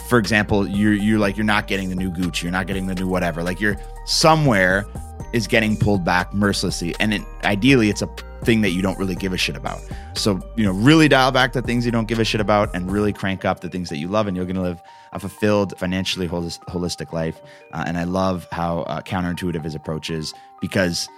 for 0.09 0.19
example, 0.19 0.67
you're 0.67 0.95
you're 0.95 1.21
like 1.21 1.37
you're 1.37 1.47
not 1.47 1.69
getting 1.69 1.89
the 1.89 1.97
new 1.97 2.11
Gucci, 2.11 2.43
you're 2.43 2.53
not 2.53 2.67
getting 2.67 2.89
the 2.89 2.95
new 2.97 3.07
whatever. 3.07 3.45
Like 3.45 3.61
you're 3.61 3.77
somewhere 4.05 4.85
is 5.33 5.47
getting 5.47 5.77
pulled 5.77 6.05
back 6.05 6.35
mercilessly 6.35 6.95
and 6.99 7.15
it, 7.15 7.23
ideally 7.45 7.89
it's 7.89 8.03
a 8.03 8.09
thing 8.45 8.61
that 8.61 8.71
you 8.71 8.83
don't 8.83 8.99
really 8.99 9.15
give 9.15 9.33
a 9.33 9.37
shit 9.37 9.57
about. 9.57 9.81
So, 10.15 10.41
you 10.57 10.65
know, 10.65 10.73
really 10.73 11.09
dial 11.09 11.33
back 11.33 11.53
the 11.53 11.63
things 11.63 11.85
you 11.85 11.93
don't 11.93 12.07
give 12.07 12.19
a 12.19 12.25
shit 12.25 12.41
about 12.41 12.75
and 12.75 12.91
really 12.91 13.13
crank 13.13 13.45
up 13.45 13.61
the 13.61 13.69
things 13.69 13.89
that 13.89 13.99
you 13.99 14.09
love, 14.09 14.27
and 14.27 14.37
you're 14.37 14.47
going 14.47 14.57
to 14.57 14.63
live 14.63 14.83
a 15.13 15.19
fulfilled, 15.19 15.79
financially 15.79 16.29
holistic 16.29 17.13
life. 17.13 17.41
Uh, 17.73 17.85
and 17.87 17.97
I 17.97 18.05
love 18.05 18.47
how 18.53 18.81
uh, 18.81 19.01
counterintuitive 19.01 19.65
his 19.65 19.75
approach 19.75 20.11
is 20.11 20.35
because, 20.61 21.09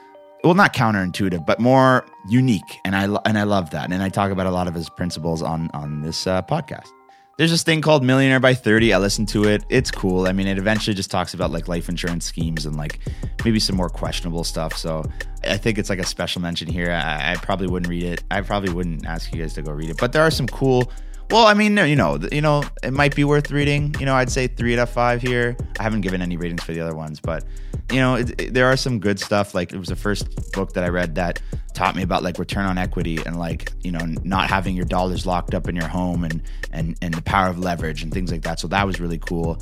well, 0.45 0.55
not 0.55 0.75
counterintuitive, 0.75 1.45
but 1.45 1.59
more 1.61 2.07
unique. 2.29 2.81
And 2.85 2.95
I, 2.95 3.05
and 3.25 3.39
I 3.39 3.45
love 3.45 3.71
that. 3.71 3.91
And 3.91 4.03
I 4.03 4.09
talk 4.09 4.31
about 4.31 4.47
a 4.47 4.51
lot 4.51 4.69
of 4.69 4.75
his 4.75 4.89
principles 4.89 5.43
on, 5.43 5.71
on 5.73 6.03
this 6.03 6.27
uh, 6.27 6.43
podcast. 6.43 6.89
There's 7.39 7.51
this 7.51 7.63
thing 7.63 7.83
called 7.83 8.03
Millionaire 8.03 8.41
by 8.41 8.55
30. 8.55 8.95
I 8.95 8.99
listened 8.99 9.29
to 9.29 9.45
it. 9.45 9.63
It's 9.69 9.91
cool. 9.91 10.27
I 10.27 10.33
mean, 10.33 10.47
it 10.47 10.57
eventually 10.57 10.95
just 10.95 11.11
talks 11.11 11.35
about 11.35 11.51
like 11.51 11.69
life 11.69 11.91
insurance 11.91 12.25
schemes 12.25 12.65
and 12.65 12.77
like 12.77 12.99
maybe 13.45 13.61
some 13.61 13.77
more 13.77 13.91
questionable 13.91 14.43
stuff. 14.43 14.75
So 14.75 15.05
I 15.45 15.59
think 15.59 15.77
it's 15.77 15.91
like 15.91 15.99
a 15.99 16.07
special 16.07 16.41
mention 16.41 16.67
here. 16.67 16.91
I, 16.91 17.33
I 17.33 17.37
probably 17.37 17.67
wouldn't 17.67 17.91
read 17.91 18.05
it. 18.05 18.25
I 18.31 18.41
probably 18.41 18.73
wouldn't 18.73 19.05
ask 19.05 19.35
you 19.35 19.43
guys 19.43 19.53
to 19.55 19.63
go 19.63 19.73
read 19.73 19.91
it. 19.91 19.99
But 19.99 20.13
there 20.13 20.23
are 20.23 20.31
some 20.31 20.47
cool 20.47 20.91
well, 21.31 21.47
I 21.47 21.55
mean, 21.55 21.77
you 21.77 21.97
know, 21.97 22.19
you 22.31 22.41
know, 22.41 22.63
it 22.83 22.93
might 22.93 23.15
be 23.15 23.25
worth 23.25 23.51
reading. 23.51 23.95
You 23.99 24.07
know, 24.07 24.15
I'd 24.15 24.31
say 24.31 24.47
three 24.47 24.75
out 24.75 24.81
of 24.81 24.91
five 24.91 25.21
here. 25.21 25.57
I 25.79 25.83
haven't 25.83 26.03
given 26.03 26.23
any 26.23 26.37
ratings 26.37 26.63
for 26.63 26.73
the 26.73 26.81
other 26.81 26.95
ones, 26.95 27.21
but 27.21 27.45
you 27.91 27.99
know, 27.99 28.17
it, 28.17 28.41
it, 28.41 28.55
there 28.55 28.67
are 28.67 28.77
some 28.77 28.99
good 28.99 29.19
stuff. 29.19 29.55
Like 29.55 29.73
it 29.73 29.79
was 29.79 29.89
the 29.89 29.97
first 29.97 30.53
book 30.53 30.73
that 30.75 30.85
I 30.85 30.89
read 30.89 31.15
that 31.17 31.41
taught 31.75 31.95
me 31.95 32.03
about 32.03 32.23
like 32.23 32.39
return 32.39 32.65
on 32.65 32.79
equity 32.79 33.19
and 33.27 33.39
like 33.39 33.73
you 33.83 33.93
know 33.93 34.01
not 34.25 34.49
having 34.49 34.75
your 34.75 34.87
dollars 34.87 35.27
locked 35.27 35.55
up 35.55 35.69
in 35.69 35.77
your 35.77 35.89
home 35.89 36.25
and 36.25 36.43
and 36.73 36.97
and 37.03 37.13
the 37.15 37.23
power 37.23 37.49
of 37.49 37.59
leverage 37.59 38.03
and 38.03 38.13
things 38.13 38.31
like 38.31 38.43
that. 38.43 38.61
So 38.61 38.69
that 38.69 38.87
was 38.87 39.01
really 39.01 39.19
cool. 39.19 39.61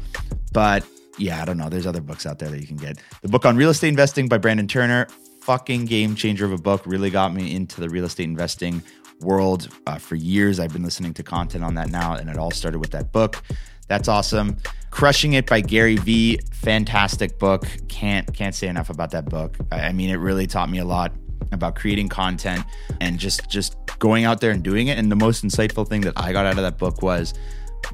But 0.52 0.86
yeah, 1.18 1.40
I 1.40 1.44
don't 1.44 1.56
know. 1.56 1.68
There's 1.68 1.86
other 1.86 2.00
books 2.00 2.26
out 2.26 2.38
there 2.38 2.50
that 2.50 2.60
you 2.60 2.66
can 2.66 2.76
get. 2.76 2.98
The 3.22 3.28
book 3.28 3.44
on 3.44 3.56
real 3.56 3.70
estate 3.70 3.88
investing 3.88 4.28
by 4.28 4.38
Brandon 4.38 4.68
Turner, 4.68 5.06
fucking 5.40 5.86
game 5.86 6.14
changer 6.14 6.44
of 6.44 6.52
a 6.52 6.58
book. 6.58 6.82
Really 6.86 7.10
got 7.10 7.32
me 7.34 7.54
into 7.54 7.80
the 7.80 7.88
real 7.88 8.04
estate 8.04 8.24
investing 8.24 8.82
world 9.24 9.68
uh, 9.86 9.98
for 9.98 10.14
years. 10.14 10.60
I've 10.60 10.72
been 10.72 10.84
listening 10.84 11.14
to 11.14 11.22
content 11.22 11.64
on 11.64 11.74
that 11.74 11.90
now, 11.90 12.14
and 12.14 12.30
it 12.30 12.36
all 12.36 12.50
started 12.50 12.78
with 12.78 12.90
that 12.90 13.12
book. 13.12 13.42
That's 13.88 14.08
awesome. 14.08 14.56
Crushing 14.90 15.32
It 15.32 15.46
by 15.46 15.60
Gary 15.60 15.96
Vee, 15.96 16.38
fantastic 16.52 17.38
book. 17.38 17.66
Can't 17.88 18.32
can't 18.32 18.54
say 18.54 18.68
enough 18.68 18.90
about 18.90 19.10
that 19.10 19.26
book. 19.26 19.56
I 19.72 19.92
mean, 19.92 20.10
it 20.10 20.16
really 20.16 20.46
taught 20.46 20.70
me 20.70 20.78
a 20.78 20.84
lot 20.84 21.12
about 21.52 21.74
creating 21.74 22.08
content 22.08 22.64
and 23.00 23.18
just 23.18 23.48
just 23.50 23.76
going 23.98 24.24
out 24.24 24.40
there 24.40 24.50
and 24.50 24.62
doing 24.62 24.88
it. 24.88 24.98
And 24.98 25.10
the 25.10 25.16
most 25.16 25.44
insightful 25.44 25.86
thing 25.86 26.02
that 26.02 26.14
I 26.16 26.32
got 26.32 26.46
out 26.46 26.52
of 26.52 26.62
that 26.62 26.78
book 26.78 27.02
was 27.02 27.34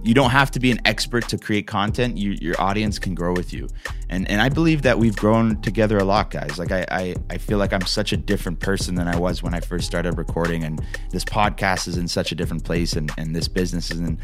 you 0.02 0.14
don't 0.14 0.30
have 0.30 0.50
to 0.52 0.60
be 0.60 0.70
an 0.70 0.80
expert 0.84 1.28
to 1.28 1.38
create 1.38 1.66
content. 1.66 2.16
You, 2.16 2.32
your 2.40 2.60
audience 2.60 2.98
can 2.98 3.14
grow 3.14 3.32
with 3.32 3.52
you. 3.52 3.68
And 4.08 4.28
and 4.30 4.40
I 4.40 4.48
believe 4.48 4.82
that 4.82 4.98
we've 4.98 5.16
grown 5.16 5.60
together 5.62 5.98
a 5.98 6.04
lot, 6.04 6.30
guys. 6.30 6.58
Like 6.58 6.72
I, 6.72 6.84
I, 6.90 7.14
I 7.30 7.38
feel 7.38 7.58
like 7.58 7.72
I'm 7.72 7.82
such 7.82 8.12
a 8.12 8.16
different 8.16 8.60
person 8.60 8.94
than 8.94 9.08
I 9.08 9.16
was 9.16 9.42
when 9.42 9.54
I 9.54 9.60
first 9.60 9.86
started 9.86 10.18
recording. 10.18 10.64
And 10.64 10.84
this 11.10 11.24
podcast 11.24 11.88
is 11.88 11.96
in 11.96 12.08
such 12.08 12.32
a 12.32 12.34
different 12.34 12.64
place 12.64 12.94
and, 12.94 13.10
and 13.18 13.34
this 13.34 13.48
business 13.48 13.90
is 13.90 14.00
in 14.00 14.18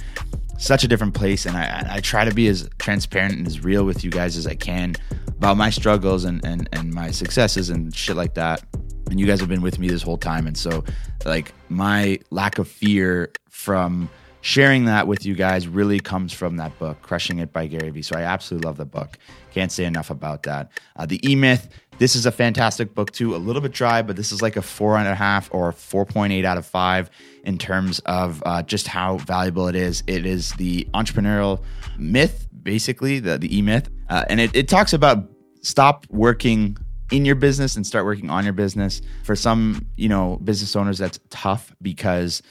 such 0.59 0.85
a 0.85 0.89
different 0.89 1.15
place. 1.15 1.47
And 1.47 1.57
I, 1.57 1.87
I 1.97 2.01
try 2.01 2.25
to 2.25 2.35
be 2.35 2.49
as 2.49 2.69
transparent 2.79 3.35
and 3.35 3.47
as 3.47 3.63
real 3.63 3.85
with 3.85 4.05
you 4.05 4.11
guys 4.11 4.37
as 4.37 4.47
I 4.47 4.55
can 4.55 4.95
about 5.29 5.57
my 5.57 5.71
struggles 5.71 6.25
and, 6.25 6.45
and, 6.45 6.69
and 6.73 6.93
my 6.93 7.11
successes 7.11 7.71
and 7.71 7.95
shit 7.95 8.17
like 8.17 8.35
that 8.35 8.65
and 9.11 9.21
you 9.21 9.27
guys 9.27 9.41
have 9.41 9.49
been 9.49 9.63
with 9.63 9.79
me 9.79 9.89
this 9.89 10.03
whole 10.03 10.17
time 10.17 10.47
and 10.47 10.57
so 10.57 10.85
like 11.25 11.53
my 11.69 12.19
lack 12.31 12.59
of 12.59 12.69
fear 12.69 13.31
from 13.49 14.09
sharing 14.47 14.85
that 14.85 15.09
with 15.09 15.27
you 15.27 15.35
guys 15.35 15.67
really 15.67 15.99
comes 15.99 16.33
from 16.33 16.57
that 16.57 16.79
book, 16.79 17.03
Crushing 17.03 17.41
It 17.41 17.53
by 17.53 17.67
Gary 17.67 17.91
Vee. 17.91 18.01
So 18.01 18.17
I 18.17 18.23
absolutely 18.23 18.69
love 18.69 18.77
the 18.77 18.85
book. 18.85 19.19
Can't 19.51 19.73
say 19.73 19.85
enough 19.85 20.09
about 20.09 20.45
that. 20.45 20.71
Uh, 20.95 21.05
the 21.05 21.19
E 21.29 21.35
Myth, 21.35 21.69
this 21.99 22.15
is 22.15 22.27
a 22.27 22.31
fantastic 22.31 22.95
book 22.95 23.11
too. 23.11 23.35
A 23.35 23.39
little 23.39 23.61
bit 23.61 23.73
dry, 23.73 24.03
but 24.03 24.15
this 24.15 24.31
is 24.31 24.43
like 24.43 24.57
a 24.57 24.63
four 24.63 24.99
and 24.99 25.09
a 25.09 25.17
half 25.17 25.53
or 25.53 25.73
4.8 25.73 26.45
out 26.45 26.59
of 26.59 26.65
five 26.65 27.11
in 27.43 27.59
terms 27.59 27.99
of 28.07 28.41
uh, 28.47 28.63
just 28.63 28.87
how 28.87 29.17
valuable 29.17 29.67
it 29.67 29.75
is. 29.75 30.05
It 30.07 30.25
is 30.25 30.53
the 30.53 30.87
entrepreneurial 30.95 31.61
myth, 31.99 32.47
basically, 32.63 33.19
the, 33.19 33.39
the 33.39 33.59
E 33.59 33.63
Myth. 33.63 33.91
Uh, 34.09 34.27
and 34.29 34.39
it, 34.39 34.55
it 34.55 34.69
talks 34.69 34.93
about 34.93 35.29
stop 35.63 36.07
working 36.09 36.77
in 37.11 37.25
your 37.25 37.35
business 37.35 37.75
and 37.75 37.85
start 37.85 38.05
working 38.05 38.31
on 38.31 38.45
your 38.45 38.53
business. 38.53 39.03
For 39.25 39.35
some, 39.35 39.85
you 39.97 40.09
know, 40.09 40.39
business 40.45 40.77
owners, 40.77 40.99
that's 40.99 41.19
tough 41.31 41.75
because 41.83 42.43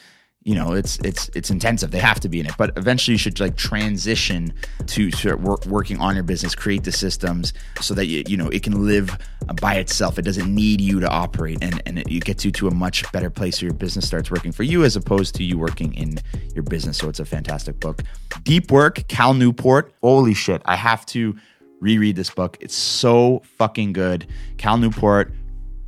you 0.46 0.54
know 0.54 0.74
it's 0.74 0.98
it's 1.00 1.30
it's 1.34 1.50
intensive. 1.50 1.90
They 1.90 2.00
have 2.00 2.20
to 2.20 2.30
be 2.30 2.40
in 2.40 2.46
it. 2.46 2.54
But 2.58 2.78
eventually 2.78 3.16
you 3.16 3.18
should 3.18 3.40
like 3.40 3.58
transition 3.58 4.54
to 4.86 5.12
start 5.12 5.42
work, 5.42 5.66
working 5.66 6.00
on 6.00 6.14
your 6.14 6.24
business 6.24 6.54
create 6.54 6.84
the 6.84 6.92
systems 6.92 7.52
so 7.82 7.96
that 7.96 8.06
you 8.06 8.24
you 8.28 8.38
know 8.38 8.48
it 8.50 8.62
can 8.62 8.86
live 8.86 9.18
uh, 9.50 9.54
by 9.54 9.76
itself. 9.76 10.20
It 10.20 10.22
doesn't 10.22 10.54
need 10.54 10.80
you 10.80 11.00
to 11.00 11.10
operate. 11.10 11.58
And 11.62 11.82
and 11.88 11.98
it, 11.98 12.08
it 12.08 12.24
gets 12.24 12.46
you 12.46 12.52
to 12.52 12.68
a 12.68 12.74
much 12.74 13.12
better 13.12 13.32
place 13.32 13.60
where 13.60 13.70
your 13.70 13.78
business 13.78 14.06
starts 14.06 14.30
working 14.30 14.52
for 14.52 14.62
you 14.62 14.84
as 14.84 14.96
opposed 14.96 15.34
to 15.36 15.44
you 15.44 15.58
working 15.58 15.96
in 15.96 16.20
your 16.54 16.64
business. 16.64 16.98
So 17.00 17.10
it's 17.10 17.20
a 17.20 17.26
fantastic 17.26 17.80
book. 17.80 18.04
Deep 18.44 18.72
work 18.72 19.08
cal 19.08 19.34
newport. 19.34 19.94
Holy 20.04 20.36
shit. 20.36 20.62
I 20.66 20.76
have 20.76 21.08
to 21.08 21.36
reread 21.82 22.16
this 22.16 22.30
book. 22.30 22.58
It's 22.62 22.76
so 22.76 23.42
fucking 23.58 23.94
good. 23.94 24.28
Cal 24.58 24.78
newport 24.78 25.34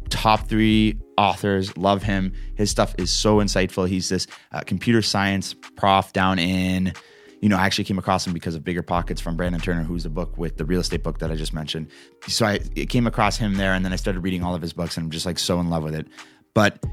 top 0.09 0.47
three 0.47 0.97
authors. 1.17 1.75
Love 1.77 2.03
him. 2.03 2.33
His 2.55 2.71
stuff 2.71 2.95
is 2.97 3.11
so 3.11 3.37
insightful. 3.37 3.87
He's 3.87 4.09
this 4.09 4.27
uh, 4.51 4.61
computer 4.61 5.01
science 5.01 5.55
prof 5.75 6.13
down 6.13 6.39
in, 6.39 6.93
you 7.41 7.49
know, 7.49 7.57
I 7.57 7.65
actually 7.65 7.83
came 7.83 7.99
across 7.99 8.25
him 8.25 8.33
because 8.33 8.55
of 8.55 8.63
Bigger 8.63 8.83
Pockets 8.83 9.21
from 9.21 9.35
Brandon 9.35 9.61
Turner, 9.61 9.83
who's 9.83 10.03
the 10.03 10.09
book 10.09 10.37
with 10.37 10.57
the 10.57 10.65
real 10.65 10.79
estate 10.79 11.03
book 11.03 11.19
that 11.19 11.31
I 11.31 11.35
just 11.35 11.53
mentioned. 11.53 11.87
So 12.27 12.45
I 12.45 12.59
came 12.59 13.07
across 13.07 13.37
him 13.37 13.55
there 13.55 13.73
and 13.73 13.83
then 13.83 13.93
I 13.93 13.95
started 13.95 14.21
reading 14.21 14.43
all 14.43 14.55
of 14.55 14.61
his 14.61 14.73
books 14.73 14.97
and 14.97 15.05
I'm 15.05 15.11
just 15.11 15.25
like 15.25 15.39
so 15.39 15.59
in 15.59 15.69
love 15.69 15.83
with 15.83 15.95
it. 15.95 16.07
But 16.53 16.83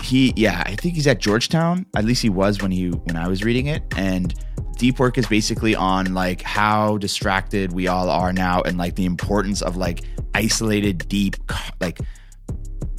he, 0.00 0.32
yeah, 0.36 0.62
I 0.66 0.76
think 0.76 0.94
he's 0.94 1.06
at 1.06 1.20
Georgetown. 1.20 1.86
At 1.96 2.04
least 2.04 2.22
he 2.22 2.28
was 2.28 2.60
when 2.60 2.70
he 2.70 2.90
when 2.90 3.16
I 3.16 3.28
was 3.28 3.44
reading 3.44 3.66
it. 3.66 3.82
And 3.96 4.34
deep 4.76 4.98
work 4.98 5.18
is 5.18 5.26
basically 5.26 5.74
on 5.74 6.14
like 6.14 6.42
how 6.42 6.98
distracted 6.98 7.72
we 7.72 7.86
all 7.88 8.10
are 8.10 8.32
now 8.32 8.60
and 8.62 8.76
like 8.76 8.96
the 8.96 9.04
importance 9.04 9.62
of 9.62 9.76
like 9.76 10.02
isolated 10.34 11.08
deep 11.08 11.36
like 11.80 12.00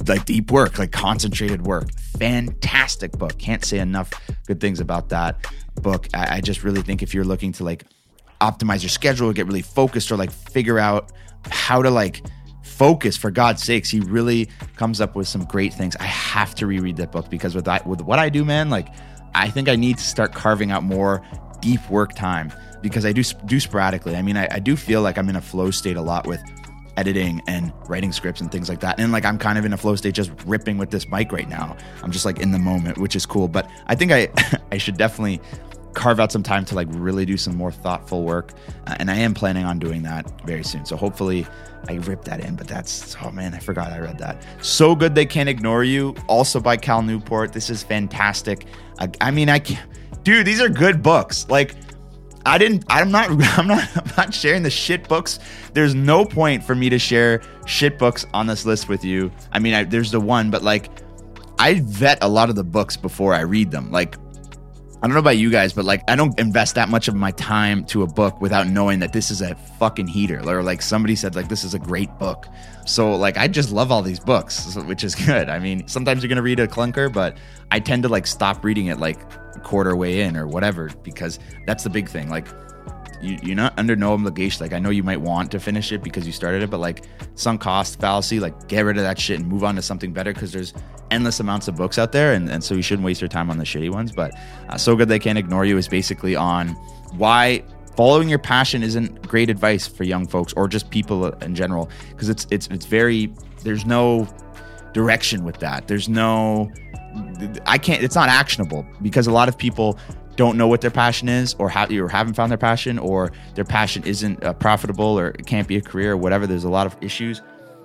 like 0.08 0.24
deep 0.24 0.50
work, 0.50 0.78
like 0.78 0.92
concentrated 0.92 1.66
work. 1.66 1.92
Fantastic 2.18 3.12
book. 3.12 3.38
Can't 3.38 3.64
say 3.64 3.78
enough 3.78 4.12
good 4.46 4.60
things 4.60 4.80
about 4.80 5.08
that 5.10 5.46
book. 5.76 6.08
I, 6.14 6.36
I 6.36 6.40
just 6.40 6.64
really 6.64 6.82
think 6.82 7.02
if 7.02 7.14
you're 7.14 7.24
looking 7.24 7.52
to 7.52 7.64
like 7.64 7.84
optimize 8.40 8.82
your 8.82 8.90
schedule, 8.90 9.32
get 9.32 9.46
really 9.46 9.62
focused, 9.62 10.10
or 10.10 10.16
like 10.16 10.30
figure 10.30 10.78
out 10.78 11.12
how 11.50 11.82
to 11.82 11.90
like 11.90 12.22
focus 12.62 13.16
for 13.16 13.30
God's 13.30 13.62
sakes, 13.62 13.88
he 13.88 14.00
really 14.00 14.48
comes 14.76 15.00
up 15.00 15.14
with 15.16 15.28
some 15.28 15.44
great 15.44 15.72
things. 15.72 15.96
I 15.96 16.04
have 16.04 16.54
to 16.56 16.66
reread 16.66 16.96
that 16.96 17.12
book 17.12 17.30
because 17.30 17.54
with 17.54 17.64
that, 17.64 17.86
with 17.86 18.00
what 18.00 18.18
I 18.18 18.28
do, 18.28 18.44
man, 18.44 18.70
like 18.70 18.88
I 19.34 19.48
think 19.48 19.68
I 19.68 19.76
need 19.76 19.98
to 19.98 20.04
start 20.04 20.32
carving 20.34 20.70
out 20.70 20.82
more 20.82 21.22
deep 21.60 21.88
work 21.90 22.14
time 22.14 22.52
because 22.82 23.06
I 23.06 23.12
do 23.12 23.22
do 23.46 23.60
sporadically. 23.60 24.16
I 24.16 24.22
mean, 24.22 24.36
I, 24.36 24.48
I 24.50 24.58
do 24.58 24.76
feel 24.76 25.02
like 25.02 25.18
I'm 25.18 25.28
in 25.28 25.36
a 25.36 25.40
flow 25.40 25.70
state 25.70 25.96
a 25.96 26.02
lot 26.02 26.26
with 26.26 26.42
editing 26.96 27.42
and 27.46 27.72
writing 27.88 28.12
scripts 28.12 28.40
and 28.40 28.50
things 28.50 28.68
like 28.68 28.80
that. 28.80 28.98
And 28.98 29.12
like 29.12 29.24
I'm 29.24 29.38
kind 29.38 29.58
of 29.58 29.64
in 29.64 29.72
a 29.72 29.76
flow 29.76 29.96
state 29.96 30.14
just 30.14 30.30
ripping 30.46 30.78
with 30.78 30.90
this 30.90 31.08
mic 31.08 31.32
right 31.32 31.48
now. 31.48 31.76
I'm 32.02 32.10
just 32.10 32.24
like 32.24 32.40
in 32.40 32.52
the 32.52 32.58
moment, 32.58 32.98
which 32.98 33.16
is 33.16 33.26
cool. 33.26 33.48
But 33.48 33.68
I 33.86 33.94
think 33.94 34.12
I 34.12 34.28
I 34.72 34.78
should 34.78 34.96
definitely 34.96 35.40
carve 35.94 36.20
out 36.20 36.30
some 36.30 36.42
time 36.42 36.62
to 36.62 36.74
like 36.74 36.86
really 36.90 37.24
do 37.24 37.38
some 37.38 37.56
more 37.56 37.72
thoughtful 37.72 38.22
work. 38.22 38.52
Uh, 38.86 38.96
and 38.98 39.10
I 39.10 39.16
am 39.16 39.32
planning 39.32 39.64
on 39.64 39.78
doing 39.78 40.02
that 40.02 40.30
very 40.46 40.62
soon. 40.62 40.84
So 40.84 40.94
hopefully 40.94 41.46
I 41.88 41.94
rip 41.94 42.24
that 42.24 42.40
in, 42.40 42.54
but 42.54 42.68
that's 42.68 43.16
oh 43.22 43.30
man, 43.30 43.54
I 43.54 43.58
forgot 43.58 43.92
I 43.92 43.98
read 43.98 44.18
that. 44.18 44.42
So 44.60 44.94
good 44.94 45.14
they 45.14 45.26
can't 45.26 45.48
ignore 45.48 45.84
you. 45.84 46.14
Also 46.28 46.60
by 46.60 46.76
Cal 46.76 47.02
Newport. 47.02 47.52
This 47.52 47.70
is 47.70 47.82
fantastic. 47.82 48.66
I, 48.98 49.08
I 49.20 49.30
mean, 49.30 49.48
I 49.48 49.58
can't, 49.58 49.88
dude, 50.22 50.46
these 50.46 50.60
are 50.60 50.68
good 50.68 51.02
books. 51.02 51.48
Like 51.48 51.74
I 52.46 52.58
didn't. 52.58 52.84
I'm 52.88 53.10
not. 53.10 53.28
I'm 53.58 53.66
not. 53.66 53.88
I'm 53.96 54.12
not 54.16 54.32
sharing 54.32 54.62
the 54.62 54.70
shit 54.70 55.08
books. 55.08 55.38
There's 55.74 55.94
no 55.94 56.24
point 56.24 56.62
for 56.62 56.74
me 56.74 56.88
to 56.88 56.98
share 56.98 57.42
shit 57.66 57.98
books 57.98 58.24
on 58.32 58.46
this 58.46 58.64
list 58.64 58.88
with 58.88 59.04
you. 59.04 59.30
I 59.52 59.58
mean, 59.58 59.74
I, 59.74 59.84
there's 59.84 60.10
the 60.10 60.20
one, 60.20 60.50
but 60.50 60.62
like, 60.62 60.88
I 61.58 61.80
vet 61.80 62.18
a 62.22 62.28
lot 62.28 62.48
of 62.48 62.54
the 62.56 62.64
books 62.64 62.96
before 62.96 63.34
I 63.34 63.40
read 63.40 63.70
them. 63.70 63.90
Like, 63.90 64.16
I 65.06 65.08
don't 65.08 65.14
know 65.14 65.20
about 65.20 65.38
you 65.38 65.50
guys, 65.50 65.72
but 65.72 65.84
like, 65.84 66.02
I 66.10 66.16
don't 66.16 66.36
invest 66.36 66.74
that 66.74 66.88
much 66.88 67.06
of 67.06 67.14
my 67.14 67.30
time 67.30 67.84
to 67.84 68.02
a 68.02 68.08
book 68.08 68.40
without 68.40 68.66
knowing 68.66 68.98
that 68.98 69.12
this 69.12 69.30
is 69.30 69.40
a 69.40 69.54
fucking 69.78 70.08
heater. 70.08 70.42
Or 70.44 70.64
like 70.64 70.82
somebody 70.82 71.14
said, 71.14 71.36
like 71.36 71.46
this 71.46 71.62
is 71.62 71.74
a 71.74 71.78
great 71.78 72.10
book. 72.18 72.48
So 72.86 73.14
like, 73.14 73.36
I 73.36 73.46
just 73.46 73.70
love 73.70 73.92
all 73.92 74.02
these 74.02 74.18
books, 74.18 74.74
which 74.74 75.04
is 75.04 75.14
good. 75.26 75.48
I 75.48 75.60
mean, 75.60 75.86
sometimes 75.86 76.24
you're 76.24 76.28
gonna 76.28 76.42
read 76.42 76.58
a 76.58 76.66
clunker, 76.66 77.12
but 77.12 77.38
I 77.70 77.78
tend 77.78 78.02
to 78.02 78.08
like 78.08 78.26
stop 78.26 78.64
reading 78.64 78.86
it 78.86 78.98
like 78.98 79.20
a 79.54 79.60
quarter 79.60 79.94
way 79.94 80.22
in 80.22 80.36
or 80.36 80.48
whatever 80.48 80.90
because 81.04 81.38
that's 81.68 81.84
the 81.84 81.90
big 81.90 82.08
thing 82.08 82.28
like 82.28 82.48
you, 83.20 83.38
you're 83.42 83.56
not 83.56 83.72
under 83.78 83.96
no 83.96 84.12
obligation 84.12 84.62
like 84.62 84.72
i 84.72 84.78
know 84.78 84.90
you 84.90 85.02
might 85.02 85.20
want 85.20 85.50
to 85.50 85.60
finish 85.60 85.92
it 85.92 86.02
because 86.02 86.26
you 86.26 86.32
started 86.32 86.62
it 86.62 86.70
but 86.70 86.78
like 86.78 87.04
sunk 87.34 87.60
cost 87.60 88.00
fallacy 88.00 88.40
like 88.40 88.68
get 88.68 88.82
rid 88.82 88.96
of 88.96 89.02
that 89.02 89.18
shit 89.18 89.38
and 89.38 89.48
move 89.48 89.64
on 89.64 89.74
to 89.74 89.82
something 89.82 90.12
better 90.12 90.32
because 90.32 90.52
there's 90.52 90.74
endless 91.10 91.40
amounts 91.40 91.68
of 91.68 91.76
books 91.76 91.98
out 91.98 92.12
there 92.12 92.32
and, 92.32 92.50
and 92.50 92.62
so 92.62 92.74
you 92.74 92.82
shouldn't 92.82 93.04
waste 93.04 93.20
your 93.20 93.28
time 93.28 93.50
on 93.50 93.58
the 93.58 93.64
shitty 93.64 93.90
ones 93.90 94.12
but 94.12 94.32
uh, 94.68 94.76
so 94.76 94.96
good 94.96 95.08
they 95.08 95.18
can't 95.18 95.38
ignore 95.38 95.64
you 95.64 95.76
is 95.76 95.88
basically 95.88 96.34
on 96.34 96.68
why 97.16 97.62
following 97.96 98.28
your 98.28 98.38
passion 98.38 98.82
isn't 98.82 99.26
great 99.26 99.48
advice 99.48 99.86
for 99.86 100.04
young 100.04 100.26
folks 100.26 100.52
or 100.54 100.68
just 100.68 100.90
people 100.90 101.26
in 101.26 101.54
general 101.54 101.88
because 102.10 102.28
it's 102.28 102.46
it's 102.50 102.66
it's 102.68 102.86
very 102.86 103.32
there's 103.62 103.86
no 103.86 104.28
direction 104.92 105.44
with 105.44 105.58
that 105.58 105.86
there's 105.86 106.08
no 106.08 106.70
I 107.66 107.78
can't. 107.78 108.02
It's 108.02 108.14
not 108.14 108.28
actionable 108.28 108.86
because 109.02 109.26
a 109.26 109.32
lot 109.32 109.48
of 109.48 109.56
people 109.56 109.98
don't 110.36 110.56
know 110.56 110.68
what 110.68 110.80
their 110.80 110.90
passion 110.90 111.28
is, 111.28 111.54
or, 111.58 111.68
ha- 111.68 111.88
or 111.90 112.08
haven't 112.08 112.34
found 112.34 112.50
their 112.50 112.58
passion, 112.58 112.98
or 112.98 113.32
their 113.54 113.64
passion 113.64 114.04
isn't 114.04 114.42
uh, 114.44 114.52
profitable, 114.54 115.18
or 115.18 115.28
it 115.28 115.46
can't 115.46 115.66
be 115.66 115.76
a 115.76 115.80
career, 115.80 116.12
or 116.12 116.16
whatever. 116.16 116.46
There's 116.46 116.64
a 116.64 116.70
lot 116.70 116.86
of 116.86 116.96
issues, 117.00 117.42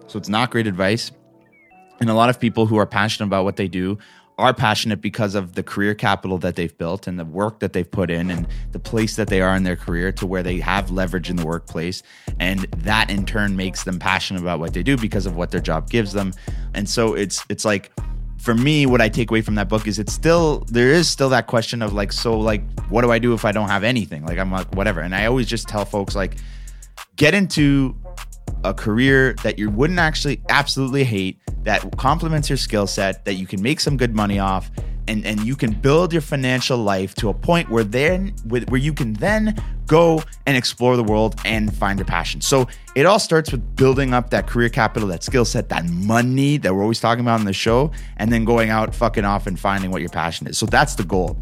so 0.07 0.19
it's 0.19 0.29
not 0.29 0.51
great 0.51 0.67
advice. 0.67 1.11
And 1.99 2.09
a 2.09 2.13
lot 2.13 2.29
of 2.29 2.39
people 2.39 2.65
who 2.65 2.77
are 2.77 2.85
passionate 2.85 3.27
about 3.27 3.43
what 3.43 3.57
they 3.57 3.67
do 3.67 3.97
are 4.37 4.53
passionate 4.53 5.01
because 5.01 5.35
of 5.35 5.53
the 5.53 5.61
career 5.61 5.93
capital 5.93 6.37
that 6.39 6.55
they've 6.55 6.75
built 6.77 7.05
and 7.05 7.19
the 7.19 7.25
work 7.25 7.59
that 7.59 7.73
they've 7.73 7.89
put 7.89 8.09
in 8.09 8.31
and 8.31 8.47
the 8.71 8.79
place 8.79 9.15
that 9.15 9.27
they 9.27 9.39
are 9.39 9.55
in 9.55 9.63
their 9.63 9.75
career 9.75 10.11
to 10.11 10.25
where 10.25 10.41
they 10.41 10.59
have 10.59 10.89
leverage 10.89 11.29
in 11.29 11.35
the 11.35 11.45
workplace 11.45 12.01
and 12.39 12.61
that 12.77 13.11
in 13.11 13.23
turn 13.23 13.55
makes 13.55 13.83
them 13.83 13.99
passionate 13.99 14.41
about 14.41 14.59
what 14.59 14.73
they 14.73 14.81
do 14.81 14.97
because 14.97 15.27
of 15.27 15.35
what 15.35 15.51
their 15.51 15.59
job 15.59 15.89
gives 15.91 16.13
them 16.13 16.33
and 16.73 16.89
so 16.89 17.13
it's 17.13 17.45
it's 17.49 17.65
like 17.65 17.91
for 18.41 18.55
me, 18.55 18.87
what 18.87 19.01
I 19.01 19.07
take 19.07 19.29
away 19.29 19.41
from 19.41 19.55
that 19.55 19.69
book 19.69 19.87
is 19.87 19.99
it's 19.99 20.11
still 20.11 20.65
there 20.67 20.89
is 20.89 21.07
still 21.07 21.29
that 21.29 21.45
question 21.45 21.83
of 21.83 21.93
like, 21.93 22.11
so 22.11 22.39
like, 22.39 22.63
what 22.89 23.03
do 23.03 23.11
I 23.11 23.19
do 23.19 23.33
if 23.33 23.45
I 23.45 23.51
don't 23.51 23.69
have 23.69 23.83
anything? 23.83 24.25
Like, 24.25 24.39
I'm 24.39 24.51
like, 24.51 24.73
whatever. 24.75 24.99
And 24.99 25.13
I 25.13 25.27
always 25.27 25.45
just 25.45 25.67
tell 25.67 25.85
folks 25.85 26.15
like, 26.15 26.37
get 27.17 27.35
into 27.35 27.95
a 28.63 28.73
career 28.73 29.35
that 29.43 29.59
you 29.59 29.69
wouldn't 29.69 29.99
actually 29.99 30.41
absolutely 30.49 31.03
hate, 31.03 31.39
that 31.63 31.97
complements 31.97 32.49
your 32.49 32.57
skill 32.57 32.87
set, 32.87 33.25
that 33.25 33.35
you 33.35 33.45
can 33.45 33.61
make 33.61 33.79
some 33.79 33.95
good 33.95 34.15
money 34.15 34.39
off, 34.39 34.71
and 35.07 35.25
and 35.25 35.41
you 35.41 35.55
can 35.55 35.71
build 35.71 36.13
your 36.13 36.21
financial 36.21 36.77
life 36.77 37.15
to 37.15 37.29
a 37.29 37.33
point 37.33 37.69
where 37.69 37.83
then 37.83 38.29
where 38.47 38.79
you 38.79 38.93
can 38.93 39.13
then 39.13 39.55
go 39.87 40.23
and 40.45 40.55
explore 40.55 40.95
the 40.95 41.03
world 41.03 41.35
and 41.43 41.75
find 41.75 41.99
your 41.99 42.05
passion. 42.05 42.41
So 42.41 42.67
it 42.95 43.05
all 43.05 43.19
starts 43.19 43.51
with 43.51 43.75
building 43.75 44.13
up 44.13 44.29
that 44.29 44.47
career 44.47 44.69
capital, 44.69 45.09
that 45.09 45.23
skill 45.23 45.45
set, 45.45 45.69
that 45.69 45.85
money 45.85 46.57
that 46.57 46.73
we're 46.73 46.81
always 46.81 46.99
talking 46.99 47.21
about 47.21 47.39
on 47.39 47.45
the 47.45 47.53
show, 47.53 47.91
and 48.17 48.31
then 48.31 48.45
going 48.45 48.69
out 48.69 48.95
fucking 48.95 49.25
off 49.25 49.47
and 49.47 49.59
finding 49.59 49.91
what 49.91 50.01
your 50.01 50.09
passion 50.09 50.47
is. 50.47 50.57
So 50.57 50.65
that's 50.65 50.95
the 50.95 51.03
goal 51.03 51.37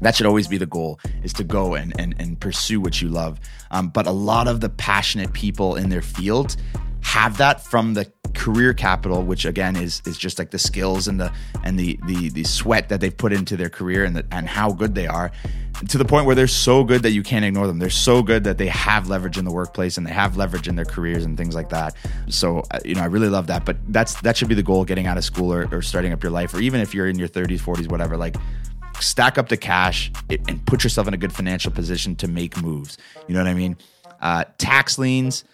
that 0.00 0.14
should 0.14 0.26
always 0.26 0.46
be 0.46 0.58
the 0.58 0.66
goal 0.66 1.00
is 1.24 1.32
to 1.32 1.42
go 1.44 1.74
and, 1.74 1.98
and, 1.98 2.14
and 2.18 2.38
pursue 2.38 2.80
what 2.80 3.02
you 3.02 3.08
love 3.08 3.40
um, 3.70 3.88
but 3.88 4.06
a 4.06 4.12
lot 4.12 4.46
of 4.46 4.60
the 4.60 4.68
passionate 4.68 5.32
people 5.32 5.74
in 5.76 5.88
their 5.88 6.02
field 6.02 6.56
have 7.00 7.38
that 7.38 7.64
from 7.64 7.94
the 7.94 8.04
career 8.34 8.74
capital, 8.74 9.22
which 9.22 9.44
again 9.44 9.76
is 9.76 10.02
is 10.06 10.18
just 10.18 10.38
like 10.38 10.50
the 10.50 10.58
skills 10.58 11.08
and 11.08 11.20
the 11.20 11.32
and 11.64 11.78
the 11.78 11.98
the 12.06 12.30
the 12.30 12.44
sweat 12.44 12.88
that 12.88 13.00
they've 13.00 13.16
put 13.16 13.32
into 13.32 13.56
their 13.56 13.68
career 13.68 14.04
and 14.04 14.16
the, 14.16 14.26
and 14.30 14.48
how 14.48 14.72
good 14.72 14.94
they 14.94 15.06
are. 15.06 15.30
to 15.88 15.96
the 15.96 16.04
point 16.04 16.26
where 16.26 16.34
they're 16.34 16.48
so 16.48 16.82
good 16.82 17.02
that 17.02 17.12
you 17.12 17.22
can't 17.22 17.44
ignore 17.44 17.66
them. 17.66 17.78
They're 17.78 17.90
so 17.90 18.22
good 18.22 18.42
that 18.44 18.58
they 18.58 18.66
have 18.66 19.08
leverage 19.08 19.38
in 19.38 19.44
the 19.44 19.52
workplace 19.52 19.96
and 19.96 20.06
they 20.06 20.12
have 20.12 20.36
leverage 20.36 20.66
in 20.66 20.74
their 20.74 20.84
careers 20.84 21.24
and 21.24 21.36
things 21.36 21.54
like 21.54 21.68
that. 21.68 21.94
So, 22.28 22.64
uh, 22.72 22.80
you 22.84 22.96
know, 22.96 23.02
I 23.02 23.06
really 23.06 23.28
love 23.28 23.46
that. 23.46 23.64
But 23.64 23.76
that's 23.88 24.20
that 24.22 24.36
should 24.36 24.48
be 24.48 24.56
the 24.56 24.62
goal 24.62 24.84
getting 24.84 25.06
out 25.06 25.16
of 25.16 25.24
school 25.24 25.52
or, 25.52 25.68
or 25.70 25.82
starting 25.82 26.12
up 26.12 26.22
your 26.22 26.32
life, 26.32 26.52
or 26.54 26.60
even 26.60 26.80
if 26.80 26.94
you're 26.94 27.06
in 27.06 27.18
your 27.18 27.28
30s, 27.28 27.60
40s, 27.60 27.88
whatever. 27.88 28.16
Like, 28.16 28.36
stack 29.00 29.38
up 29.38 29.48
the 29.48 29.56
cash 29.56 30.10
and 30.48 30.64
put 30.66 30.84
yourself 30.84 31.06
in 31.08 31.14
a 31.14 31.16
good 31.16 31.32
financial 31.32 31.70
position 31.70 32.16
to 32.16 32.28
make 32.28 32.60
moves. 32.62 32.98
You 33.26 33.34
know 33.34 33.40
what 33.40 33.48
I 33.48 33.54
mean? 33.54 33.76
Uh, 34.20 34.44
tax 34.58 34.98
liens. 34.98 35.44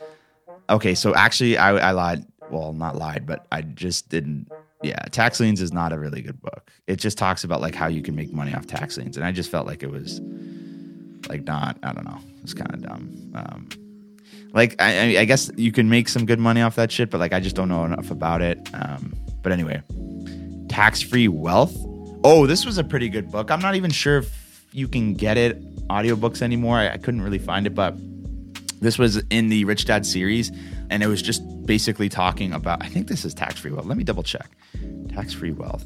Okay, 0.70 0.94
so 0.94 1.14
actually, 1.14 1.58
I, 1.58 1.88
I 1.88 1.90
lied. 1.90 2.24
Well, 2.50 2.72
not 2.72 2.96
lied, 2.96 3.26
but 3.26 3.46
I 3.50 3.62
just 3.62 4.08
didn't 4.08 4.48
yeah, 4.84 4.98
tax 5.10 5.40
liens 5.40 5.62
is 5.62 5.72
not 5.72 5.92
a 5.92 5.98
really 5.98 6.20
good 6.20 6.40
book. 6.42 6.70
It 6.86 6.96
just 6.96 7.16
talks 7.16 7.42
about 7.42 7.62
like 7.62 7.74
how 7.74 7.86
you 7.86 8.02
can 8.02 8.14
make 8.14 8.32
money 8.32 8.54
off 8.54 8.66
tax 8.66 8.98
liens, 8.98 9.16
and 9.16 9.24
I 9.24 9.32
just 9.32 9.50
felt 9.50 9.66
like 9.66 9.82
it 9.82 9.90
was 9.90 10.20
like 11.28 11.44
not. 11.44 11.78
I 11.82 11.92
don't 11.92 12.04
know. 12.04 12.18
It's 12.42 12.52
kind 12.52 12.72
of 12.74 12.82
dumb. 12.82 13.32
Um, 13.34 13.68
like 14.52 14.76
I, 14.78 15.18
I, 15.18 15.24
guess 15.24 15.50
you 15.56 15.72
can 15.72 15.88
make 15.88 16.08
some 16.08 16.26
good 16.26 16.38
money 16.38 16.60
off 16.60 16.76
that 16.76 16.92
shit, 16.92 17.10
but 17.10 17.18
like 17.18 17.32
I 17.32 17.40
just 17.40 17.56
don't 17.56 17.68
know 17.68 17.84
enough 17.84 18.10
about 18.10 18.42
it. 18.42 18.68
Um, 18.74 19.14
but 19.42 19.52
anyway, 19.52 19.82
tax 20.68 21.00
free 21.00 21.28
wealth. 21.28 21.74
Oh, 22.22 22.46
this 22.46 22.66
was 22.66 22.76
a 22.76 22.84
pretty 22.84 23.08
good 23.08 23.30
book. 23.30 23.50
I'm 23.50 23.60
not 23.60 23.74
even 23.74 23.90
sure 23.90 24.18
if 24.18 24.66
you 24.72 24.86
can 24.86 25.14
get 25.14 25.38
it 25.38 25.62
audiobooks 25.88 26.42
anymore. 26.42 26.76
I, 26.76 26.90
I 26.90 26.96
couldn't 26.98 27.22
really 27.22 27.38
find 27.38 27.66
it, 27.66 27.74
but 27.74 27.94
this 28.80 28.98
was 28.98 29.16
in 29.30 29.48
the 29.48 29.64
Rich 29.64 29.86
Dad 29.86 30.04
series, 30.04 30.52
and 30.90 31.02
it 31.02 31.06
was 31.06 31.22
just 31.22 31.42
basically 31.66 32.08
talking 32.08 32.52
about. 32.52 32.82
I 32.82 32.88
think 32.88 33.08
this 33.08 33.24
is 33.24 33.34
tax 33.34 33.60
free 33.60 33.70
wealth. 33.70 33.86
Let 33.86 33.96
me 33.96 34.04
double 34.04 34.22
check. 34.22 34.50
Tax 35.08 35.32
free 35.32 35.52
wealth. 35.52 35.84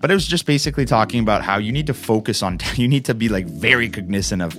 But 0.00 0.10
it 0.10 0.14
was 0.14 0.26
just 0.26 0.46
basically 0.46 0.84
talking 0.84 1.20
about 1.20 1.42
how 1.42 1.58
you 1.58 1.70
need 1.70 1.86
to 1.86 1.94
focus 1.94 2.42
on. 2.42 2.58
You 2.76 2.88
need 2.88 3.04
to 3.04 3.14
be 3.14 3.28
like 3.28 3.46
very 3.46 3.88
cognizant 3.88 4.42
of 4.42 4.56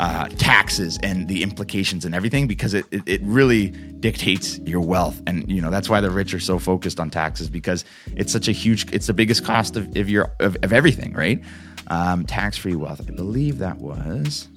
uh, 0.00 0.28
taxes 0.30 0.98
and 1.02 1.28
the 1.28 1.42
implications 1.42 2.04
and 2.04 2.14
everything 2.14 2.46
because 2.46 2.74
it, 2.74 2.84
it, 2.90 3.02
it 3.06 3.20
really 3.22 3.68
dictates 4.00 4.58
your 4.60 4.80
wealth 4.80 5.22
and 5.26 5.48
you 5.50 5.60
know 5.60 5.70
that's 5.70 5.88
why 5.88 6.00
the 6.00 6.10
rich 6.10 6.34
are 6.34 6.40
so 6.40 6.58
focused 6.58 6.98
on 6.98 7.08
taxes 7.08 7.48
because 7.48 7.84
it's 8.16 8.32
such 8.32 8.48
a 8.48 8.52
huge 8.52 8.90
it's 8.92 9.06
the 9.06 9.12
biggest 9.12 9.44
cost 9.44 9.76
of, 9.76 9.94
of 9.96 10.08
your 10.08 10.32
of, 10.40 10.56
of 10.62 10.72
everything 10.72 11.12
right 11.12 11.40
um, 11.88 12.24
tax-free 12.24 12.74
wealth 12.74 13.00
i 13.06 13.12
believe 13.12 13.58
that 13.58 13.78
was 13.78 14.48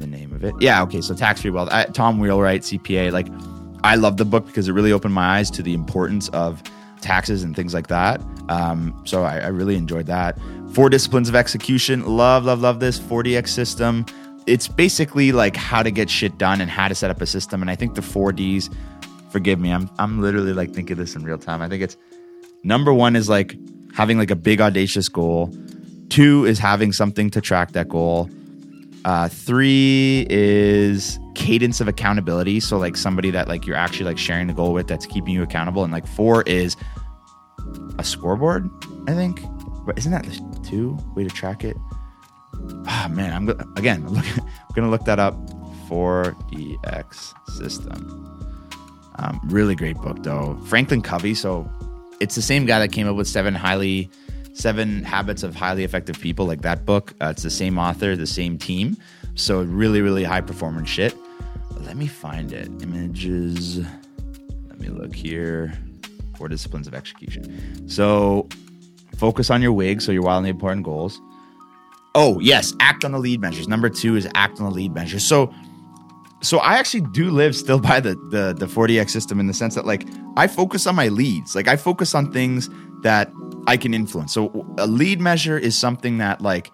the 0.00 0.06
name 0.06 0.32
of 0.32 0.42
it. 0.42 0.54
Yeah, 0.58 0.82
okay. 0.82 1.00
So 1.00 1.14
tax 1.14 1.42
free 1.42 1.50
wealth. 1.50 1.68
I, 1.70 1.84
Tom 1.84 2.18
Wheelwright, 2.18 2.62
CPA. 2.62 3.12
Like, 3.12 3.28
I 3.84 3.96
love 3.96 4.16
the 4.16 4.24
book 4.24 4.46
because 4.46 4.68
it 4.68 4.72
really 4.72 4.92
opened 4.92 5.14
my 5.14 5.38
eyes 5.38 5.50
to 5.52 5.62
the 5.62 5.74
importance 5.74 6.28
of 6.30 6.62
taxes 7.00 7.42
and 7.42 7.56
things 7.56 7.74
like 7.74 7.86
that. 7.88 8.20
Um, 8.48 9.00
so 9.04 9.22
I, 9.24 9.38
I 9.38 9.46
really 9.48 9.76
enjoyed 9.76 10.06
that. 10.06 10.38
Four 10.72 10.90
disciplines 10.90 11.28
of 11.28 11.34
execution. 11.34 12.04
Love, 12.06 12.44
love, 12.44 12.60
love 12.60 12.80
this 12.80 12.98
4DX 12.98 13.48
system. 13.48 14.06
It's 14.46 14.68
basically 14.68 15.32
like 15.32 15.56
how 15.56 15.82
to 15.82 15.90
get 15.90 16.10
shit 16.10 16.38
done 16.38 16.60
and 16.60 16.70
how 16.70 16.88
to 16.88 16.94
set 16.94 17.10
up 17.10 17.20
a 17.20 17.26
system. 17.26 17.60
And 17.62 17.70
I 17.70 17.76
think 17.76 17.94
the 17.94 18.02
four 18.02 18.32
Ds. 18.32 18.70
Forgive 19.30 19.60
me, 19.60 19.70
I'm 19.70 19.88
I'm 20.00 20.20
literally 20.20 20.52
like 20.52 20.72
thinking 20.72 20.96
this 20.96 21.14
in 21.14 21.22
real 21.22 21.38
time. 21.38 21.62
I 21.62 21.68
think 21.68 21.84
it's 21.84 21.96
number 22.64 22.92
one 22.92 23.14
is 23.14 23.28
like 23.28 23.56
having 23.94 24.18
like 24.18 24.32
a 24.32 24.36
big 24.36 24.60
audacious 24.60 25.08
goal. 25.08 25.54
Two 26.08 26.44
is 26.44 26.58
having 26.58 26.92
something 26.92 27.30
to 27.30 27.40
track 27.40 27.70
that 27.72 27.88
goal. 27.88 28.28
Uh, 29.04 29.28
three 29.28 30.26
is 30.28 31.18
cadence 31.34 31.80
of 31.80 31.88
accountability. 31.88 32.60
So 32.60 32.78
like 32.78 32.96
somebody 32.96 33.30
that 33.30 33.48
like 33.48 33.66
you're 33.66 33.76
actually 33.76 34.06
like 34.06 34.18
sharing 34.18 34.46
the 34.46 34.52
goal 34.52 34.72
with 34.72 34.88
that's 34.88 35.06
keeping 35.06 35.34
you 35.34 35.42
accountable. 35.42 35.84
And 35.84 35.92
like 35.92 36.06
four 36.06 36.42
is 36.42 36.76
a 37.98 38.04
scoreboard, 38.04 38.68
I 39.08 39.14
think. 39.14 39.40
But 39.86 39.98
isn't 39.98 40.12
that 40.12 40.24
the 40.24 40.68
two 40.68 40.98
way 41.14 41.24
to 41.24 41.30
track 41.30 41.64
it? 41.64 41.76
Ah 42.86 43.06
oh, 43.06 43.14
man, 43.14 43.32
I'm 43.32 43.48
again 43.76 44.04
I'm, 44.06 44.08
looking, 44.14 44.42
I'm 44.42 44.74
gonna 44.74 44.90
look 44.90 45.04
that 45.04 45.18
up. 45.18 45.34
4DX 45.88 47.34
system. 47.50 48.26
Um, 49.16 49.40
really 49.46 49.74
great 49.74 49.96
book 49.96 50.22
though. 50.22 50.56
Franklin 50.66 51.02
Covey. 51.02 51.34
So 51.34 51.68
it's 52.20 52.34
the 52.34 52.42
same 52.42 52.64
guy 52.64 52.78
that 52.78 52.92
came 52.92 53.08
up 53.08 53.16
with 53.16 53.26
seven 53.26 53.54
highly 53.54 54.10
Seven 54.52 55.04
Habits 55.04 55.42
of 55.42 55.54
Highly 55.54 55.84
Effective 55.84 56.20
People, 56.20 56.46
like 56.46 56.62
that 56.62 56.84
book. 56.84 57.14
Uh, 57.20 57.28
it's 57.28 57.42
the 57.42 57.50
same 57.50 57.78
author, 57.78 58.16
the 58.16 58.26
same 58.26 58.58
team. 58.58 58.96
So 59.34 59.62
really, 59.62 60.02
really 60.02 60.24
high 60.24 60.40
performance 60.40 60.88
shit. 60.88 61.14
Let 61.80 61.96
me 61.96 62.06
find 62.06 62.52
it. 62.52 62.68
Images. 62.82 63.78
Let 64.68 64.80
me 64.80 64.88
look 64.88 65.14
here. 65.14 65.72
Four 66.36 66.48
disciplines 66.48 66.86
of 66.86 66.94
execution. 66.94 67.88
So 67.88 68.48
focus 69.16 69.50
on 69.50 69.62
your 69.62 69.72
wig, 69.72 70.02
so 70.02 70.12
your 70.12 70.22
wildly 70.22 70.50
important 70.50 70.84
goals. 70.84 71.20
Oh, 72.14 72.40
yes, 72.40 72.74
act 72.80 73.04
on 73.04 73.12
the 73.12 73.18
lead 73.18 73.40
measures. 73.40 73.68
Number 73.68 73.88
two 73.88 74.16
is 74.16 74.28
act 74.34 74.58
on 74.58 74.66
the 74.66 74.74
lead 74.74 74.92
measures. 74.92 75.24
So 75.24 75.54
so 76.42 76.58
I 76.58 76.76
actually 76.76 77.02
do 77.02 77.30
live 77.30 77.54
still 77.54 77.78
by 77.78 78.00
the 78.00 78.14
the 78.30 78.54
the 78.58 78.66
4DX 78.66 79.10
system 79.10 79.40
in 79.40 79.46
the 79.46 79.54
sense 79.54 79.74
that 79.74 79.86
like 79.86 80.06
I 80.36 80.46
focus 80.46 80.86
on 80.86 80.94
my 80.94 81.08
leads. 81.08 81.54
Like 81.54 81.68
I 81.68 81.76
focus 81.76 82.14
on 82.14 82.32
things 82.32 82.68
that 83.02 83.30
I 83.66 83.76
can 83.76 83.94
influence. 83.94 84.32
So 84.32 84.74
a 84.78 84.86
lead 84.86 85.20
measure 85.20 85.58
is 85.58 85.76
something 85.76 86.18
that 86.18 86.40
like 86.40 86.70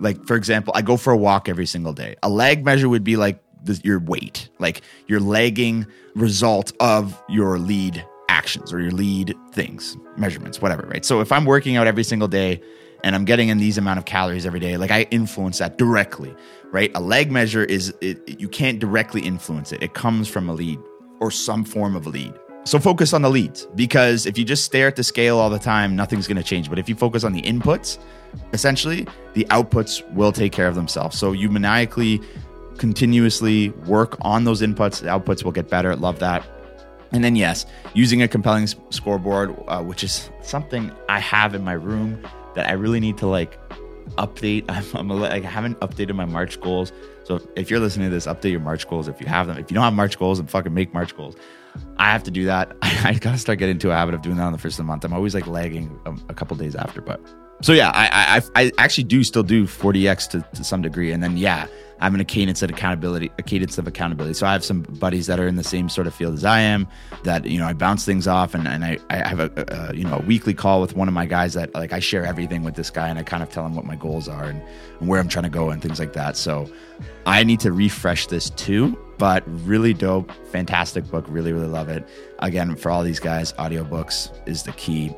like 0.00 0.24
for 0.26 0.36
example, 0.36 0.72
I 0.76 0.82
go 0.82 0.96
for 0.96 1.12
a 1.12 1.16
walk 1.16 1.48
every 1.48 1.66
single 1.66 1.92
day. 1.92 2.16
A 2.22 2.28
lag 2.28 2.64
measure 2.64 2.88
would 2.88 3.04
be 3.04 3.16
like 3.16 3.42
the, 3.64 3.80
your 3.84 3.98
weight, 4.00 4.48
like 4.58 4.82
your 5.06 5.20
lagging 5.20 5.86
result 6.14 6.72
of 6.80 7.20
your 7.28 7.58
lead 7.58 8.04
actions 8.28 8.72
or 8.72 8.80
your 8.80 8.92
lead 8.92 9.34
things, 9.52 9.96
measurements, 10.16 10.60
whatever, 10.60 10.86
right? 10.86 11.04
So 11.04 11.20
if 11.20 11.32
I'm 11.32 11.44
working 11.44 11.76
out 11.76 11.86
every 11.86 12.04
single 12.04 12.28
day 12.28 12.60
and 13.02 13.14
I'm 13.14 13.24
getting 13.24 13.48
in 13.48 13.58
these 13.58 13.78
amount 13.78 13.98
of 13.98 14.04
calories 14.04 14.46
every 14.46 14.60
day, 14.60 14.76
like 14.76 14.90
I 14.90 15.02
influence 15.10 15.58
that 15.58 15.78
directly, 15.78 16.34
right? 16.66 16.90
A 16.94 17.00
lag 17.00 17.30
measure 17.32 17.64
is 17.64 17.92
it, 18.00 18.40
you 18.40 18.48
can't 18.48 18.78
directly 18.78 19.22
influence 19.22 19.72
it. 19.72 19.82
It 19.82 19.94
comes 19.94 20.28
from 20.28 20.48
a 20.48 20.52
lead 20.52 20.78
or 21.20 21.30
some 21.30 21.64
form 21.64 21.96
of 21.96 22.06
a 22.06 22.10
lead. 22.10 22.32
So 22.68 22.78
focus 22.78 23.14
on 23.14 23.22
the 23.22 23.30
leads 23.30 23.64
because 23.76 24.26
if 24.26 24.36
you 24.36 24.44
just 24.44 24.62
stare 24.62 24.88
at 24.88 24.96
the 24.96 25.02
scale 25.02 25.38
all 25.38 25.48
the 25.48 25.58
time, 25.58 25.96
nothing's 25.96 26.28
going 26.28 26.36
to 26.36 26.42
change. 26.42 26.68
But 26.68 26.78
if 26.78 26.86
you 26.86 26.94
focus 26.94 27.24
on 27.24 27.32
the 27.32 27.40
inputs, 27.40 27.96
essentially, 28.52 29.06
the 29.32 29.46
outputs 29.46 30.06
will 30.12 30.32
take 30.32 30.52
care 30.52 30.68
of 30.68 30.74
themselves. 30.74 31.16
So 31.16 31.32
you 31.32 31.48
maniacally, 31.48 32.20
continuously 32.76 33.70
work 33.86 34.18
on 34.20 34.44
those 34.44 34.60
inputs, 34.60 35.00
the 35.00 35.06
outputs 35.06 35.44
will 35.44 35.52
get 35.52 35.70
better. 35.70 35.96
Love 35.96 36.18
that. 36.18 36.46
And 37.10 37.24
then, 37.24 37.36
yes, 37.36 37.64
using 37.94 38.20
a 38.20 38.28
compelling 38.28 38.66
scoreboard, 38.66 39.56
uh, 39.66 39.82
which 39.82 40.04
is 40.04 40.28
something 40.42 40.92
I 41.08 41.20
have 41.20 41.54
in 41.54 41.64
my 41.64 41.72
room 41.72 42.22
that 42.54 42.68
I 42.68 42.72
really 42.72 43.00
need 43.00 43.16
to 43.16 43.26
like 43.26 43.58
update. 44.18 44.66
I'm, 44.68 44.84
I'm 44.94 45.08
like, 45.18 45.42
I 45.42 45.48
haven't 45.48 45.80
updated 45.80 46.14
my 46.16 46.26
March 46.26 46.60
goals. 46.60 46.92
So 47.24 47.40
if 47.56 47.70
you're 47.70 47.80
listening 47.80 48.10
to 48.10 48.14
this, 48.14 48.26
update 48.26 48.50
your 48.50 48.60
March 48.60 48.86
goals 48.86 49.08
if 49.08 49.22
you 49.22 49.26
have 49.26 49.46
them. 49.46 49.56
If 49.56 49.70
you 49.70 49.74
don't 49.74 49.84
have 49.84 49.94
March 49.94 50.18
goals, 50.18 50.36
then 50.36 50.48
fucking 50.48 50.74
make 50.74 50.92
March 50.92 51.16
goals. 51.16 51.34
I 51.98 52.12
have 52.12 52.22
to 52.24 52.30
do 52.30 52.44
that. 52.46 52.76
I, 52.82 53.00
I 53.10 53.14
gotta 53.14 53.38
start 53.38 53.58
getting 53.58 53.76
into 53.76 53.90
a 53.90 53.94
habit 53.94 54.14
of 54.14 54.22
doing 54.22 54.36
that 54.36 54.44
on 54.44 54.52
the 54.52 54.58
first 54.58 54.74
of 54.74 54.84
the 54.84 54.88
month. 54.88 55.04
I'm 55.04 55.12
always 55.12 55.34
like 55.34 55.46
lagging 55.46 55.98
a, 56.06 56.12
a 56.30 56.34
couple 56.34 56.56
days 56.56 56.74
after, 56.74 57.00
but 57.00 57.20
so 57.60 57.72
yeah, 57.72 57.90
I, 57.94 58.42
I 58.54 58.64
I 58.64 58.72
actually 58.78 59.04
do 59.04 59.24
still 59.24 59.42
do 59.42 59.64
4DX 59.64 60.30
to, 60.30 60.46
to 60.56 60.64
some 60.64 60.82
degree, 60.82 61.12
and 61.12 61.22
then 61.22 61.36
yeah, 61.36 61.66
I'm 62.00 62.14
in 62.14 62.20
a 62.20 62.24
cadence 62.24 62.62
of 62.62 62.70
accountability, 62.70 63.30
a 63.38 63.42
cadence 63.42 63.78
of 63.78 63.86
accountability. 63.86 64.34
So 64.34 64.46
I 64.46 64.52
have 64.52 64.64
some 64.64 64.82
buddies 64.82 65.26
that 65.26 65.40
are 65.40 65.48
in 65.48 65.56
the 65.56 65.64
same 65.64 65.88
sort 65.88 66.06
of 66.06 66.14
field 66.14 66.34
as 66.34 66.44
I 66.44 66.60
am. 66.60 66.86
That 67.24 67.46
you 67.46 67.58
know, 67.58 67.66
I 67.66 67.72
bounce 67.72 68.04
things 68.04 68.28
off, 68.28 68.54
and, 68.54 68.68
and 68.68 68.84
I, 68.84 68.98
I 69.10 69.28
have 69.28 69.40
a, 69.40 69.50
a 69.90 69.94
you 69.94 70.04
know 70.04 70.16
a 70.16 70.22
weekly 70.22 70.54
call 70.54 70.80
with 70.80 70.94
one 70.94 71.08
of 71.08 71.14
my 71.14 71.26
guys 71.26 71.54
that 71.54 71.74
like 71.74 71.92
I 71.92 71.98
share 71.98 72.24
everything 72.24 72.62
with 72.62 72.74
this 72.74 72.90
guy, 72.90 73.08
and 73.08 73.18
I 73.18 73.22
kind 73.22 73.42
of 73.42 73.50
tell 73.50 73.66
him 73.66 73.74
what 73.74 73.84
my 73.84 73.96
goals 73.96 74.28
are 74.28 74.44
and, 74.44 74.62
and 75.00 75.08
where 75.08 75.20
I'm 75.20 75.28
trying 75.28 75.44
to 75.44 75.50
go 75.50 75.70
and 75.70 75.82
things 75.82 75.98
like 75.98 76.12
that. 76.12 76.36
So 76.36 76.70
I 77.26 77.42
need 77.42 77.60
to 77.60 77.72
refresh 77.72 78.26
this 78.26 78.50
too 78.50 78.96
but 79.18 79.42
really 79.66 79.92
dope, 79.92 80.30
fantastic 80.52 81.04
book. 81.10 81.24
Really, 81.28 81.52
really 81.52 81.66
love 81.66 81.88
it. 81.88 82.08
Again, 82.38 82.76
for 82.76 82.90
all 82.90 83.02
these 83.02 83.18
guys, 83.18 83.52
audiobooks 83.54 84.30
is 84.46 84.62
the 84.62 84.70
key. 84.72 85.12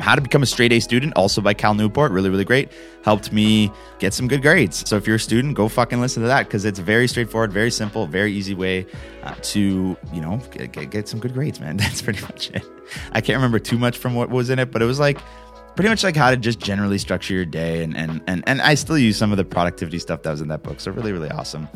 How 0.00 0.14
to 0.14 0.20
Become 0.20 0.42
a 0.42 0.46
Straight 0.46 0.72
A 0.72 0.80
Student, 0.80 1.14
also 1.16 1.40
by 1.40 1.54
Cal 1.54 1.74
Newport, 1.74 2.12
really, 2.12 2.28
really 2.28 2.44
great. 2.44 2.70
Helped 3.02 3.32
me 3.32 3.72
get 3.98 4.12
some 4.14 4.28
good 4.28 4.42
grades. 4.42 4.88
So 4.88 4.96
if 4.96 5.06
you're 5.06 5.16
a 5.16 5.20
student, 5.20 5.54
go 5.54 5.68
fucking 5.68 6.00
listen 6.00 6.22
to 6.22 6.28
that 6.28 6.46
because 6.46 6.64
it's 6.64 6.78
very 6.78 7.08
straightforward, 7.08 7.52
very 7.52 7.70
simple, 7.70 8.06
very 8.06 8.32
easy 8.32 8.54
way 8.54 8.86
uh, 9.22 9.34
to, 9.42 9.96
you 10.12 10.20
know, 10.20 10.40
get, 10.50 10.72
get, 10.72 10.90
get 10.90 11.08
some 11.08 11.18
good 11.18 11.34
grades, 11.34 11.60
man. 11.60 11.76
That's 11.78 12.02
pretty 12.02 12.20
much 12.22 12.50
it. 12.50 12.64
I 13.12 13.20
can't 13.20 13.36
remember 13.36 13.58
too 13.58 13.78
much 13.78 13.98
from 13.98 14.14
what 14.14 14.30
was 14.30 14.50
in 14.50 14.58
it, 14.58 14.70
but 14.70 14.82
it 14.82 14.86
was 14.86 15.00
like 15.00 15.18
pretty 15.76 15.90
much 15.90 16.02
like 16.02 16.16
how 16.16 16.30
to 16.30 16.36
just 16.36 16.58
generally 16.58 16.98
structure 16.98 17.34
your 17.34 17.44
day 17.44 17.84
and 17.84 17.96
and 17.96 18.22
and, 18.26 18.42
and 18.46 18.62
I 18.62 18.74
still 18.74 18.98
use 18.98 19.16
some 19.16 19.30
of 19.30 19.36
the 19.36 19.44
productivity 19.44 19.98
stuff 19.98 20.22
that 20.22 20.30
was 20.30 20.40
in 20.40 20.48
that 20.48 20.62
book. 20.62 20.80
So 20.80 20.90
really, 20.90 21.12
really 21.12 21.30
awesome. 21.30 21.68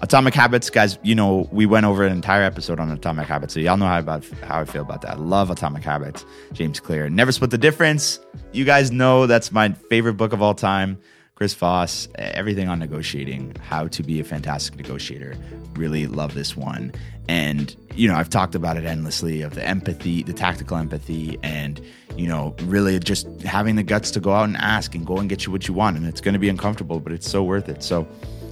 Atomic 0.00 0.32
Habits, 0.32 0.70
guys, 0.70 0.98
you 1.02 1.14
know, 1.14 1.48
we 1.50 1.66
went 1.66 1.84
over 1.84 2.06
an 2.06 2.12
entire 2.12 2.42
episode 2.42 2.78
on 2.78 2.90
Atomic 2.90 3.26
Habits. 3.26 3.52
So 3.54 3.60
y'all 3.60 3.76
know 3.76 3.86
how 3.86 3.98
about 3.98 4.24
how 4.42 4.60
I 4.60 4.64
feel 4.64 4.82
about 4.82 5.02
that. 5.02 5.16
I 5.16 5.20
love 5.20 5.50
Atomic 5.50 5.82
Habits. 5.82 6.24
James 6.52 6.78
Clear. 6.78 7.10
Never 7.10 7.32
split 7.32 7.50
the 7.50 7.58
difference. 7.58 8.20
You 8.52 8.64
guys 8.64 8.92
know 8.92 9.26
that's 9.26 9.50
my 9.50 9.72
favorite 9.90 10.14
book 10.14 10.32
of 10.32 10.40
all 10.40 10.54
time. 10.54 10.98
Chris 11.38 11.54
Voss, 11.54 12.08
everything 12.16 12.68
on 12.68 12.80
negotiating, 12.80 13.54
how 13.60 13.86
to 13.86 14.02
be 14.02 14.18
a 14.18 14.24
fantastic 14.24 14.74
negotiator. 14.74 15.36
Really 15.74 16.08
love 16.08 16.34
this 16.34 16.56
one. 16.56 16.90
And, 17.28 17.76
you 17.94 18.08
know, 18.08 18.16
I've 18.16 18.28
talked 18.28 18.56
about 18.56 18.76
it 18.76 18.84
endlessly 18.84 19.42
of 19.42 19.54
the 19.54 19.64
empathy, 19.64 20.24
the 20.24 20.32
tactical 20.32 20.76
empathy, 20.76 21.38
and, 21.44 21.80
you 22.16 22.26
know, 22.26 22.56
really 22.62 22.98
just 22.98 23.28
having 23.42 23.76
the 23.76 23.84
guts 23.84 24.10
to 24.10 24.18
go 24.18 24.32
out 24.32 24.48
and 24.48 24.56
ask 24.56 24.96
and 24.96 25.06
go 25.06 25.18
and 25.18 25.28
get 25.28 25.46
you 25.46 25.52
what 25.52 25.68
you 25.68 25.74
want. 25.74 25.96
And 25.96 26.08
it's 26.08 26.20
going 26.20 26.32
to 26.32 26.40
be 26.40 26.48
uncomfortable, 26.48 26.98
but 26.98 27.12
it's 27.12 27.30
so 27.30 27.44
worth 27.44 27.68
it. 27.68 27.84
So, 27.84 28.08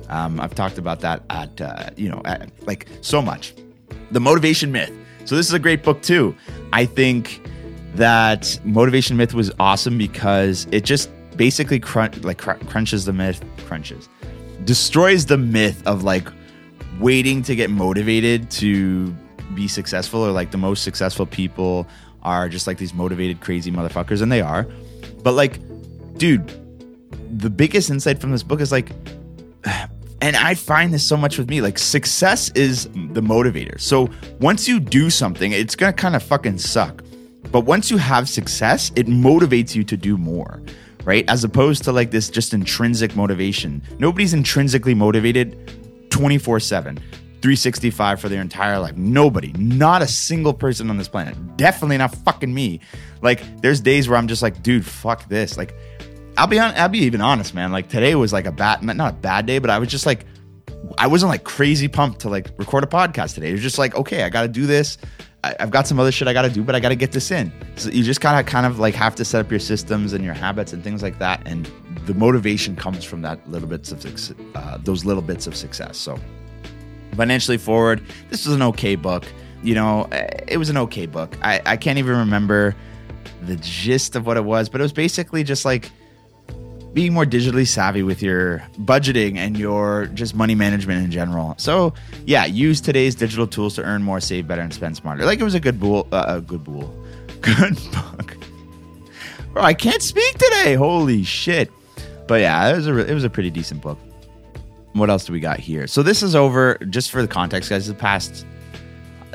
Um, 0.09 0.39
I've 0.39 0.55
talked 0.55 0.79
about 0.79 1.01
that 1.01 1.25
at, 1.31 1.61
uh, 1.61 1.91
you 1.97 2.09
know, 2.09 2.23
at, 2.25 2.49
like 2.69 2.87
so 3.01 3.21
much. 3.21 3.53
The 4.13 4.21
Motivation 4.21 4.71
Myth. 4.71 4.93
So 5.25 5.35
this 5.35 5.49
is 5.49 5.53
a 5.53 5.59
great 5.59 5.83
book 5.83 6.03
too. 6.03 6.37
I 6.73 6.87
think 6.87 7.41
that 7.97 8.61
Motivation 8.63 9.17
Myth 9.17 9.35
was 9.35 9.51
awesome 9.59 9.99
because 9.99 10.69
it 10.71 10.85
just 10.85 11.11
basically 11.37 11.81
crunch, 11.81 12.19
like 12.25 12.39
cr- 12.39 12.53
crunches 12.67 13.05
the 13.05 13.13
myth, 13.13 13.43
crunches, 13.67 14.09
destroys 14.65 15.27
the 15.27 15.39
myth 15.39 15.83
of 15.87 16.03
like 16.03 16.29
waiting 16.99 17.43
to 17.43 17.55
get 17.55 17.71
motivated 17.71 18.51
to 18.51 19.15
be 19.55 19.69
successful 19.69 20.21
or 20.21 20.33
like 20.33 20.51
the 20.51 20.59
most 20.59 20.83
successful 20.83 21.27
people 21.27 21.87
are 22.23 22.49
just 22.49 22.67
like 22.67 22.79
these 22.79 22.95
motivated 22.95 23.41
crazy 23.41 23.71
motherfuckers 23.71 24.23
and 24.23 24.33
they 24.33 24.41
are. 24.41 24.67
But 25.23 25.33
like 25.33 25.61
dude, 26.19 26.51
the 27.39 27.51
biggest 27.51 27.91
insight 27.91 28.21
from 28.21 28.33
this 28.33 28.43
book 28.43 28.61
is 28.61 28.73
like 28.73 28.91
and 30.21 30.37
I 30.37 30.55
find 30.55 30.93
this 30.93 31.07
so 31.07 31.17
much 31.17 31.39
with 31.39 31.49
me. 31.49 31.61
Like, 31.61 31.79
success 31.79 32.51
is 32.51 32.85
the 32.87 33.21
motivator. 33.21 33.81
So, 33.81 34.09
once 34.41 34.67
you 34.67 34.81
do 34.81 35.11
something, 35.11 35.53
it's 35.53 35.77
gonna 35.77 35.93
kind 35.93 36.17
of 36.17 36.23
fucking 36.23 36.59
suck. 36.59 37.03
But 37.53 37.61
once 37.61 37.91
you 37.91 37.97
have 37.97 38.29
success, 38.29 38.91
it 38.97 39.07
motivates 39.07 39.75
you 39.75 39.85
to 39.85 39.97
do 39.97 40.17
more, 40.17 40.63
right? 41.07 41.25
As 41.31 41.43
opposed 41.45 41.85
to 41.85 41.93
like 41.93 42.11
this 42.11 42.29
just 42.29 42.53
intrinsic 42.53 43.17
motivation. 43.17 43.83
Nobody's 43.99 44.35
intrinsically 44.35 44.95
motivated 44.95 46.11
24 46.11 46.61
7. 46.61 47.01
365 47.43 48.21
for 48.21 48.29
their 48.29 48.41
entire 48.41 48.79
life. 48.81 48.97
Nobody, 48.97 49.53
not 49.53 50.03
a 50.03 50.07
single 50.07 50.53
person 50.53 50.91
on 50.91 50.97
this 50.97 51.07
planet. 51.07 51.37
Definitely 51.57 51.99
not 51.99 52.13
fucking 52.25 52.53
me. 52.53 52.81
Like, 53.23 53.61
there's 53.61 53.81
days 53.81 54.09
where 54.09 54.19
I'm 54.19 54.27
just 54.27 54.43
like, 54.43 54.63
dude, 54.63 54.85
fuck 54.85 55.29
this. 55.29 55.57
Like, 55.57 55.73
I'll 56.37 56.47
be 56.47 56.59
on. 56.59 56.75
I'll 56.75 56.89
be 56.89 57.01
even 57.01 57.21
honest, 57.21 57.55
man. 57.55 57.73
Like 57.73 57.89
today 57.89 58.15
was 58.15 58.33
like 58.33 58.47
a 58.47 58.53
bad, 58.53 58.83
not 58.83 59.15
a 59.15 59.17
bad 59.17 59.47
day, 59.47 59.59
but 59.59 59.71
I 59.71 59.79
was 59.79 59.89
just 59.89 60.07
like, 60.07 60.27
I 60.99 61.07
wasn't 61.07 61.31
like 61.31 61.45
crazy 61.45 61.89
pumped 61.89 62.21
to 62.21 62.29
like 62.29 62.51
record 62.59 62.85
a 62.85 62.87
podcast 62.87 63.35
today. 63.35 63.51
It 63.51 63.53
was 63.53 63.63
just 63.63 63.79
like, 63.79 63.95
okay, 63.95 64.23
I 64.23 64.29
got 64.29 64.43
to 64.43 64.49
do 64.49 64.67
this. 64.67 64.99
I, 65.47 65.63
have 65.63 65.71
got 65.71 65.87
some 65.87 66.01
other 66.01 66.13
shit 66.13 66.27
I 66.29 66.33
got 66.33 66.43
to 66.43 66.51
do, 66.51 66.63
but 66.63 66.75
I 66.75 66.81
got 66.81 66.89
to 66.89 66.97
get 66.97 67.13
this 67.13 67.31
in. 67.31 67.53
So 67.77 67.91
you 67.91 68.03
just 68.03 68.21
kind 68.21 68.39
of, 68.39 68.47
kind 68.47 68.67
of 68.67 68.79
like 68.79 68.95
have 68.95 69.15
to 69.17 69.25
set 69.25 69.45
up 69.45 69.51
your 69.51 69.61
systems 69.61 70.13
and 70.13 70.25
your 70.25 70.35
habits 70.35 70.73
and 70.73 70.83
things 70.83 71.03
like 71.03 71.19
that. 71.19 71.41
And 71.47 71.71
the 72.07 72.15
motivation 72.15 72.77
comes 72.77 73.05
from 73.05 73.23
that 73.23 73.49
little 73.51 73.69
bits 73.69 73.93
of 73.93 74.05
uh, 74.55 74.79
those 74.79 75.05
little 75.05 75.23
bits 75.23 75.47
of 75.47 75.55
success. 75.55 75.97
So 75.97 76.19
financially 77.15 77.59
forward, 77.59 78.03
this 78.31 78.47
was 78.47 78.55
an 78.55 78.63
okay 78.63 78.97
book. 78.97 79.25
You 79.63 79.75
know, 79.75 80.05
eh, 80.13 80.45
it 80.49 80.57
was 80.59 80.69
an 80.69 80.77
okay 80.79 81.07
book. 81.07 81.37
I, 81.43 81.61
I 81.65 81.77
can't 81.77 81.99
even 81.99 82.17
remember 82.17 82.75
the 83.43 83.57
gist 83.57 84.17
of 84.17 84.27
what 84.27 84.37
it 84.37 84.45
was, 84.45 84.69
but 84.69 84.81
it 84.81 84.85
was 84.85 84.93
basically 84.93 85.45
just 85.45 85.65
like 85.65 85.91
being 86.97 87.13
more 87.13 87.27
digitally 87.27 87.69
savvy 87.69 88.03
with 88.03 88.23
your 88.23 88.61
budgeting 88.81 89.37
and 89.37 89.59
your 89.59 90.07
just 90.15 90.35
money 90.35 90.55
management 90.55 91.05
in 91.05 91.11
general. 91.11 91.55
So, 91.59 91.93
yeah, 92.25 92.47
use 92.47 92.81
today's 92.81 93.15
digital 93.15 93.47
tools 93.47 93.75
to 93.75 93.83
earn 93.83 94.03
more, 94.03 94.19
save 94.19 94.49
better, 94.49 94.63
and 94.63 94.73
spend 94.73 94.97
smarter. 94.97 95.27
Like 95.27 95.39
it 95.39 95.45
was 95.45 95.55
a 95.55 95.61
good 95.61 95.79
bool, 95.79 96.09
uh, 96.11 96.25
a 96.27 96.41
good 96.41 96.65
bool, 96.65 96.91
good 97.43 97.79
book. 97.93 98.39
Bro, 99.53 99.63
I 99.63 99.75
can't 99.75 100.03
speak 100.03 100.39
today. 100.39 100.73
Holy 100.73 101.23
shit! 101.23 101.71
But 102.27 102.41
yeah, 102.41 102.73
it 102.73 102.77
was 102.77 102.87
a 102.87 102.97
it 103.07 103.13
was 103.13 103.25
a 103.25 103.31
pretty 103.31 103.51
decent 103.51 103.83
book. 103.83 103.99
What 104.95 105.11
else 105.11 105.27
do 105.27 105.35
we 105.35 105.41
got 105.41 105.61
here? 105.61 105.87
So 105.87 106.03
this 106.03 106.23
is 106.23 106.35
over. 106.35 106.79
Just 106.89 107.11
for 107.11 107.21
the 107.21 107.29
context, 107.29 107.69
guys, 107.69 107.87
the 107.87 107.93
past. 107.93 108.47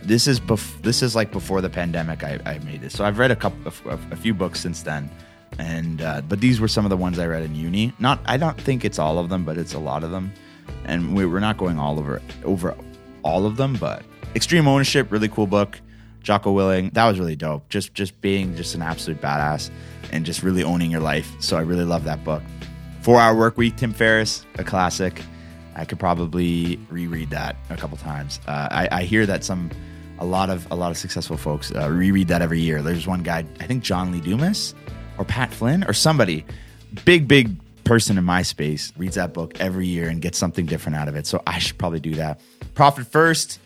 This 0.01 0.25
is 0.25 0.39
bef- 0.39 0.81
this 0.81 1.03
is 1.03 1.15
like 1.15 1.31
before 1.31 1.61
the 1.61 1.69
pandemic. 1.69 2.23
I, 2.23 2.39
I 2.43 2.57
made 2.65 2.81
this, 2.81 2.93
so 2.93 3.05
I've 3.05 3.19
read 3.19 3.29
a 3.29 3.35
couple, 3.35 3.67
of, 3.67 4.11
a 4.11 4.15
few 4.15 4.33
books 4.33 4.59
since 4.59 4.81
then 4.81 5.11
and 5.59 6.01
uh, 6.01 6.21
but 6.21 6.39
these 6.39 6.59
were 6.59 6.67
some 6.67 6.85
of 6.85 6.89
the 6.89 6.97
ones 6.97 7.19
I 7.19 7.25
read 7.25 7.43
in 7.43 7.55
uni. 7.55 7.93
Not, 7.99 8.19
I 8.25 8.37
don't 8.37 8.59
think 8.59 8.85
it's 8.85 8.99
all 8.99 9.19
of 9.19 9.29
them, 9.29 9.43
but 9.45 9.57
it's 9.57 9.73
a 9.73 9.79
lot 9.79 10.03
of 10.03 10.11
them, 10.11 10.31
and 10.85 11.15
we, 11.15 11.25
we're 11.25 11.39
not 11.39 11.57
going 11.57 11.79
all 11.79 11.99
over 11.99 12.21
over 12.43 12.75
all 13.23 13.45
of 13.45 13.57
them. 13.57 13.75
But 13.79 14.03
Extreme 14.35 14.67
Ownership, 14.67 15.11
really 15.11 15.29
cool 15.29 15.47
book. 15.47 15.79
Jocko 16.21 16.55
Willink, 16.55 16.93
that 16.93 17.07
was 17.07 17.19
really 17.19 17.35
dope. 17.35 17.67
Just 17.69 17.93
just 17.93 18.19
being 18.21 18.55
just 18.55 18.75
an 18.75 18.81
absolute 18.81 19.21
badass 19.21 19.71
and 20.11 20.25
just 20.25 20.43
really 20.43 20.63
owning 20.63 20.91
your 20.91 21.01
life. 21.01 21.31
So 21.39 21.57
I 21.57 21.61
really 21.61 21.85
love 21.85 22.03
that 22.03 22.23
book. 22.23 22.43
Four 23.01 23.19
Hour 23.19 23.35
Work 23.35 23.57
Week, 23.57 23.75
Tim 23.75 23.93
Ferriss, 23.93 24.45
a 24.57 24.63
classic. 24.63 25.21
I 25.75 25.85
could 25.85 25.99
probably 25.99 26.79
reread 26.89 27.29
that 27.31 27.55
a 27.69 27.77
couple 27.77 27.97
times. 27.97 28.39
Uh, 28.45 28.67
I, 28.69 28.89
I 28.91 29.03
hear 29.03 29.25
that 29.25 29.43
some 29.43 29.71
a 30.19 30.25
lot 30.25 30.49
of 30.49 30.67
a 30.69 30.75
lot 30.75 30.91
of 30.91 30.97
successful 30.97 31.37
folks 31.37 31.73
uh, 31.73 31.89
reread 31.89 32.27
that 32.27 32.41
every 32.41 32.59
year. 32.59 32.81
There's 32.83 33.07
one 33.07 33.23
guy, 33.23 33.45
I 33.59 33.65
think 33.65 33.83
John 33.83 34.11
Lee 34.11 34.21
Dumas 34.21 34.75
or 35.21 35.25
Pat 35.25 35.53
Flynn 35.53 35.83
or 35.83 35.93
somebody, 35.93 36.43
big, 37.05 37.27
big 37.27 37.55
person 37.83 38.17
in 38.17 38.23
my 38.23 38.41
space 38.41 38.91
reads 38.97 39.15
that 39.15 39.33
book 39.33 39.59
every 39.59 39.85
year 39.85 40.09
and 40.09 40.21
gets 40.21 40.37
something 40.37 40.65
different 40.65 40.95
out 40.95 41.07
of 41.07 41.15
it. 41.15 41.27
So 41.27 41.43
I 41.45 41.59
should 41.59 41.77
probably 41.77 41.99
do 41.99 42.15
that. 42.15 42.41
Profit 42.73 43.07
First. 43.07 43.59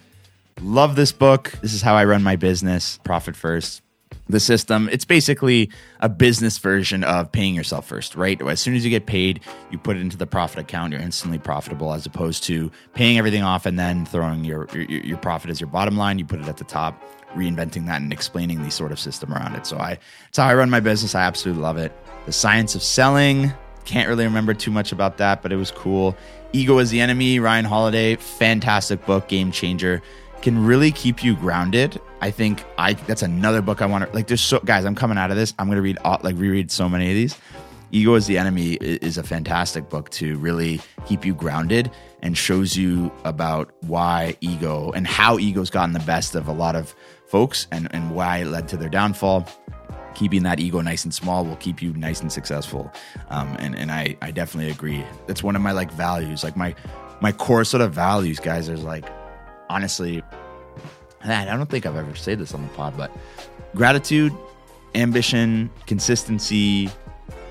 Love 0.62 0.96
this 0.96 1.12
book. 1.12 1.54
This 1.62 1.74
is 1.74 1.82
how 1.82 1.96
I 1.96 2.06
run 2.06 2.24
my 2.24 2.36
business. 2.36 3.00
Profit 3.04 3.36
First. 3.36 3.82
The 4.28 4.40
system, 4.40 4.90
it's 4.92 5.06
basically 5.06 5.70
a 6.00 6.10
business 6.10 6.58
version 6.58 7.04
of 7.04 7.32
paying 7.32 7.54
yourself 7.54 7.88
first, 7.88 8.16
right? 8.16 8.42
As 8.42 8.60
soon 8.60 8.74
as 8.74 8.84
you 8.84 8.90
get 8.90 9.06
paid, 9.06 9.42
you 9.70 9.78
put 9.78 9.98
it 9.98 10.00
into 10.00 10.18
the 10.18 10.26
profit 10.26 10.58
account, 10.58 10.94
you're 10.94 11.02
instantly 11.02 11.38
profitable 11.38 11.94
as 11.94 12.08
opposed 12.08 12.44
to 12.46 12.72
paying 12.96 13.20
everything 13.20 13.44
off 13.44 13.68
and 13.68 13.78
then 13.78 14.04
throwing 14.06 14.44
your, 14.44 14.68
your, 14.74 14.84
your 14.84 15.18
profit 15.18 15.52
as 15.52 15.62
your 15.62 15.70
bottom 15.70 15.96
line. 15.96 16.18
You 16.18 16.26
put 16.26 16.40
it 16.40 16.48
at 16.48 16.58
the 16.58 16.64
top 16.64 17.00
reinventing 17.36 17.86
that 17.88 18.02
and 18.02 18.12
explaining 18.12 18.64
the 18.64 18.72
sort 18.72 18.92
of 18.92 19.00
system 19.00 19.34
around 19.34 19.56
it. 19.56 19.66
So 19.66 19.78
I 19.78 19.98
it's 20.28 20.38
how 20.38 20.48
I 20.48 20.56
run 20.56 20.70
my 20.70 20.80
business. 20.80 21.16
I 21.16 21.22
absolutely 21.22 21.62
love 21.62 21.78
it. 21.78 21.92
The 22.26 22.32
science 22.32 22.76
of 22.76 22.84
selling. 22.84 23.54
Can't 23.86 24.10
really 24.10 24.24
remember 24.24 24.54
too 24.56 24.72
much 24.72 24.92
about 24.92 25.18
that, 25.18 25.44
but 25.44 25.52
it 25.52 25.58
was 25.58 25.70
cool. 25.70 26.18
Ego 26.54 26.80
is 26.80 26.90
the 26.90 27.00
enemy. 27.02 27.40
Ryan 27.40 27.66
Holiday, 27.66 28.16
fantastic 28.16 29.06
book, 29.06 29.28
game 29.28 29.52
changer. 29.52 30.02
Can 30.42 30.66
really 30.66 30.92
keep 30.92 31.24
you 31.24 31.36
grounded. 31.36 32.00
I 32.22 32.32
think 32.32 32.64
I 32.78 32.94
that's 32.94 33.22
another 33.22 33.62
book 33.62 33.82
I 33.82 33.86
want 33.86 34.06
to 34.06 34.16
like. 34.16 34.28
There's 34.28 34.42
so 34.42 34.60
guys. 34.60 34.86
I'm 34.86 34.96
coming 34.96 35.18
out 35.18 35.32
of 35.32 35.38
this. 35.38 35.54
I'm 35.60 35.68
gonna 35.68 35.82
read 35.82 35.98
like 36.04 36.36
reread 36.38 36.72
so 36.72 36.90
many 36.90 37.10
of 37.10 37.14
these. 37.14 37.38
Ego 37.92 38.16
is 38.16 38.26
the 38.28 38.38
Enemy 38.38 38.74
is 38.74 39.18
a 39.18 39.24
fantastic 39.24 39.90
book 39.90 40.10
to 40.10 40.38
really 40.40 40.82
keep 41.08 41.26
you 41.26 41.34
grounded 41.34 41.92
and 42.22 42.38
shows 42.38 42.76
you 42.76 43.12
about 43.24 43.72
why 43.82 44.36
ego 44.42 44.92
and 44.92 45.08
how 45.08 45.38
ego's 45.38 45.70
gotten 45.70 45.94
the 45.94 46.00
best 46.00 46.36
of 46.36 46.48
a 46.48 46.52
lot 46.52 46.76
of 46.76 46.96
folks 47.28 47.68
and, 47.72 47.88
and 47.94 48.16
why 48.16 48.40
it 48.40 48.46
led 48.46 48.68
to 48.70 48.78
their 48.78 48.90
downfall. 48.90 49.48
Keeping 50.16 50.44
that 50.44 50.60
ego 50.60 50.80
nice 50.80 51.04
and 51.04 51.14
small 51.14 51.44
will 51.46 51.58
keep 51.58 51.82
you 51.82 51.92
nice 51.94 52.22
and 52.22 52.32
successful. 52.32 52.90
Um, 53.30 53.56
and 53.60 53.76
and 53.76 53.92
I, 53.92 54.16
I 54.22 54.32
definitely 54.32 54.72
agree. 54.72 55.04
That's 55.28 55.44
one 55.44 55.58
of 55.58 55.62
my 55.62 55.74
like 55.74 55.92
values, 55.92 56.42
like 56.42 56.56
my 56.56 56.74
my 57.20 57.34
core 57.34 57.66
sort 57.66 57.82
of 57.82 57.94
values, 57.94 58.40
guys. 58.40 58.68
There's 58.68 58.84
like 58.84 59.06
honestly, 59.70 60.24
I 61.22 61.44
don't 61.44 61.70
think 61.70 61.86
I've 61.86 61.98
ever 61.98 62.16
said 62.16 62.40
this 62.40 62.54
on 62.54 62.62
the 62.62 62.70
pod, 62.70 62.96
but 62.96 63.12
gratitude, 63.76 64.32
ambition, 64.94 65.70
consistency, 65.86 66.90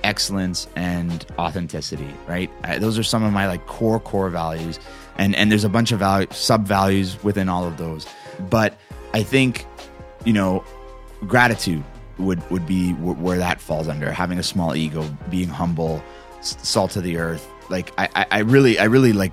excellence, 0.02 0.66
and 0.74 1.26
authenticity. 1.38 2.14
Right? 2.26 2.50
I, 2.62 2.78
those 2.78 2.98
are 2.98 3.02
some 3.02 3.22
of 3.24 3.32
my 3.34 3.46
like 3.46 3.66
core 3.66 4.00
core 4.00 4.30
values, 4.30 4.80
and 5.18 5.36
and 5.36 5.50
there's 5.50 5.64
a 5.64 5.68
bunch 5.68 5.92
of 5.92 5.98
value 5.98 6.28
sub 6.30 6.66
values 6.66 7.22
within 7.22 7.50
all 7.50 7.66
of 7.66 7.76
those. 7.76 8.06
But 8.48 8.78
I 9.14 9.22
think, 9.22 9.64
you 10.24 10.32
know, 10.32 10.64
gratitude 11.28 11.84
would 12.18 12.48
would 12.50 12.66
be 12.66 12.92
where 12.94 13.38
that 13.38 13.60
falls 13.60 13.86
under 13.86 14.10
having 14.10 14.38
a 14.38 14.42
small 14.42 14.74
ego, 14.74 15.08
being 15.30 15.48
humble, 15.48 16.02
salt 16.40 16.96
of 16.96 17.04
the 17.04 17.16
earth. 17.16 17.48
Like 17.70 17.92
I, 17.96 18.26
I 18.30 18.38
really, 18.40 18.78
I 18.78 18.84
really 18.84 19.12
like, 19.12 19.32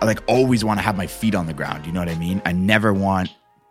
like 0.00 0.20
always 0.28 0.64
want 0.64 0.78
to 0.78 0.82
have 0.82 0.96
my 0.96 1.08
feet 1.08 1.34
on 1.34 1.46
the 1.46 1.52
ground. 1.52 1.84
You 1.86 1.92
know 1.92 2.00
what 2.00 2.08
I 2.08 2.14
mean? 2.14 2.40
I 2.46 2.52
never 2.52 2.94
want 2.94 3.28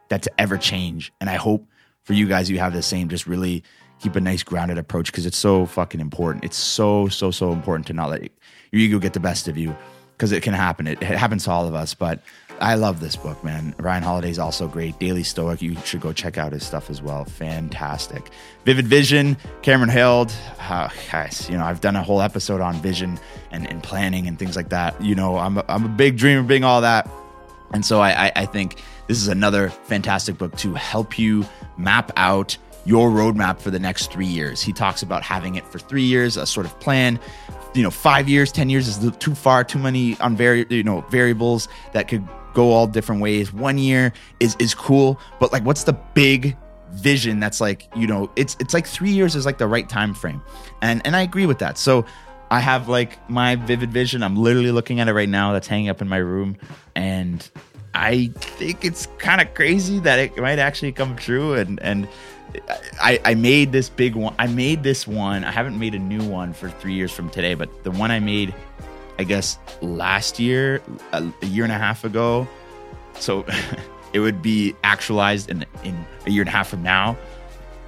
that 0.10 0.22
to 0.24 0.42
ever 0.42 0.58
change, 0.58 1.14
and 1.22 1.30
I 1.30 1.36
hope 1.36 1.66
for 2.04 2.14
you 2.14 2.28
guys 2.28 2.50
you 2.52 2.60
have 2.60 2.74
the 2.74 2.84
same. 2.84 3.08
Just 3.08 3.26
really 3.26 3.64
keep 4.00 4.18
a 4.18 4.22
nice 4.22 4.44
grounded 4.44 4.78
approach 4.78 5.08
because 5.08 5.26
it's 5.26 5.38
so 5.38 5.66
fucking 5.66 6.02
important. 6.02 6.44
It's 6.44 6.58
so 6.58 7.08
so 7.08 7.32
so 7.32 7.54
important 7.54 7.88
to 7.88 7.94
not 7.94 8.10
let 8.10 8.22
your 8.22 8.32
ego 8.74 9.00
get 9.00 9.14
the 9.14 9.22
best 9.22 9.48
of 9.48 9.58
you 9.58 9.74
because 10.18 10.34
it 10.34 10.44
can 10.44 10.54
happen. 10.54 10.86
It, 10.86 11.02
it 11.02 11.18
happens 11.18 11.46
to 11.46 11.52
all 11.52 11.66
of 11.66 11.76
us, 11.76 11.94
but 11.94 12.22
I 12.62 12.76
love 12.76 13.00
this 13.00 13.16
book, 13.16 13.44
man. 13.44 13.76
Ryan 13.78 14.04
Holiday's 14.04 14.40
also 14.40 14.68
great. 14.68 14.98
Daily 14.98 15.24
Stoic, 15.24 15.62
you 15.62 15.76
should 15.84 16.02
go 16.02 16.14
check 16.14 16.38
out 16.38 16.54
his 16.54 16.66
stuff 16.66 16.90
as 16.90 17.02
well. 17.02 17.26
Fantastic. 17.26 18.30
Vivid 18.64 18.88
Vision, 18.88 19.38
Cameron 19.62 19.90
Herold. 19.90 20.34
Uh, 20.60 20.90
guys, 21.12 21.50
you 21.50 21.58
know, 21.58 21.66
I've 21.66 21.82
done 21.82 21.96
a 21.96 22.04
whole 22.04 22.22
episode 22.22 22.62
on 22.62 22.76
vision 22.76 23.20
and, 23.52 23.70
and 23.70 23.84
planning 23.84 24.28
and 24.28 24.40
things 24.40 24.56
like 24.56 24.70
that. 24.70 25.00
You 25.02 25.16
know, 25.16 25.38
I'm 25.38 25.58
a, 25.58 25.66
I'm 25.68 25.86
a 25.86 25.90
big 25.90 26.18
dreamer, 26.18 26.44
being 26.44 26.64
all 26.64 26.82
that. 26.82 27.10
And 27.74 27.86
so 27.86 28.00
I, 28.00 28.28
I, 28.28 28.32
I 28.36 28.46
think 28.46 28.82
this 29.08 29.18
is 29.18 29.28
another 29.28 29.70
fantastic 29.70 30.38
book 30.38 30.56
to 30.58 30.74
help 30.74 31.20
you 31.20 31.46
map 31.78 32.12
out 32.16 32.58
your 32.86 33.10
roadmap 33.10 33.60
for 33.60 33.72
the 33.72 33.80
next 33.80 34.12
three 34.12 34.28
years. 34.28 34.62
He 34.62 34.72
talks 34.72 35.02
about 35.02 35.24
having 35.24 35.56
it 35.56 35.68
for 35.68 35.80
three 35.80 36.04
years, 36.04 36.38
a 36.38 36.46
sort 36.46 36.66
of 36.66 36.80
plan. 36.80 37.20
You 37.74 37.84
know, 37.84 37.92
five 37.92 38.30
years, 38.30 38.52
ten 38.52 38.70
years 38.70 38.88
is 38.88 39.18
too 39.18 39.36
far, 39.36 39.64
too 39.64 39.80
many 39.80 40.16
unvari- 40.16 40.70
you 40.72 40.84
know 40.84 41.02
variables 41.10 41.68
that 41.92 42.08
could 42.08 42.26
go 42.56 42.72
all 42.72 42.88
different 42.88 43.22
ways. 43.22 43.54
One 43.54 43.78
year 43.78 44.12
is 44.40 44.56
is 44.60 44.74
cool, 44.74 45.20
but 45.40 45.54
like 45.54 45.64
what's 45.64 45.84
the 45.84 45.94
big 45.94 46.58
vision 46.94 47.40
that's 47.40 47.62
like, 47.62 47.88
you 47.96 48.08
know, 48.08 48.32
it's 48.36 48.58
it's 48.60 48.74
like 48.74 48.88
3 48.88 49.12
years 49.12 49.36
is 49.36 49.46
like 49.46 49.58
the 49.58 49.68
right 49.68 49.88
time 49.88 50.14
frame. 50.14 50.42
And 50.82 51.02
and 51.06 51.16
I 51.16 51.22
agree 51.22 51.46
with 51.46 51.60
that. 51.60 51.78
So 51.78 52.06
I 52.50 52.60
have 52.60 52.88
like 52.88 53.30
my 53.30 53.56
vivid 53.56 53.92
vision. 53.92 54.24
I'm 54.24 54.36
literally 54.36 54.72
looking 54.72 55.00
at 55.00 55.08
it 55.08 55.14
right 55.14 55.30
now. 55.30 55.54
That's 55.54 55.68
hanging 55.68 55.90
up 55.90 56.02
in 56.02 56.08
my 56.08 56.18
room, 56.18 56.58
and 56.96 57.48
I 57.94 58.28
think 58.36 58.86
it's 58.86 59.08
kind 59.18 59.42
of 59.42 59.54
crazy 59.54 60.00
that 60.00 60.20
it 60.20 60.38
might 60.38 60.60
actually 60.60 60.92
come 60.92 61.16
true. 61.16 61.56
And 61.56 61.82
and 61.82 62.08
I, 63.02 63.20
I 63.26 63.36
made 63.36 63.72
this 63.72 63.90
big 63.90 64.16
one. 64.16 64.36
I 64.38 64.48
made 64.48 64.84
this 64.84 65.08
one. 65.08 65.44
I 65.44 65.52
haven't 65.52 65.78
made 65.80 65.96
a 65.96 66.00
new 66.00 66.24
one 66.24 66.54
for 66.54 66.70
three 66.70 66.94
years 66.94 67.12
from 67.12 67.30
today, 67.30 67.56
but 67.56 67.84
the 67.84 67.92
one 67.92 68.12
I 68.12 68.20
made, 68.20 68.54
I 69.18 69.24
guess 69.24 69.58
last 69.82 70.40
year, 70.40 70.82
a, 71.14 71.26
a 71.42 71.46
year 71.46 71.64
and 71.64 71.72
a 71.72 71.78
half 71.78 72.04
ago. 72.04 72.48
So 73.20 73.46
it 74.14 74.20
would 74.20 74.42
be 74.42 74.76
actualized 74.84 75.50
in 75.50 75.66
in 75.84 76.06
a 76.26 76.30
year 76.30 76.42
and 76.42 76.50
a 76.50 76.52
half 76.52 76.68
from 76.68 76.84
now, 76.84 77.18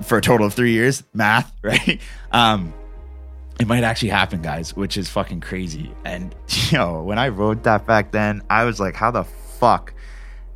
for 0.02 0.18
a 0.18 0.22
total 0.22 0.48
of 0.48 0.54
three 0.54 0.72
years. 0.72 1.04
Math, 1.14 1.52
right? 1.62 2.00
Um, 2.32 2.74
it 3.60 3.68
might 3.68 3.84
actually 3.84 4.10
happen, 4.10 4.42
guys, 4.42 4.76
which 4.76 4.98
is 4.98 5.10
fucking 5.10 5.42
crazy. 5.42 5.92
And 6.06 6.36
yo, 6.70 7.04
when 7.04 7.20
I 7.20 7.30
wrote 7.30 7.64
that 7.64 7.86
back 7.86 8.12
then, 8.12 8.44
I 8.50 8.66
was 8.66 8.80
like, 8.80 8.96
how 8.96 9.12
the 9.12 9.24
fuck 9.24 9.94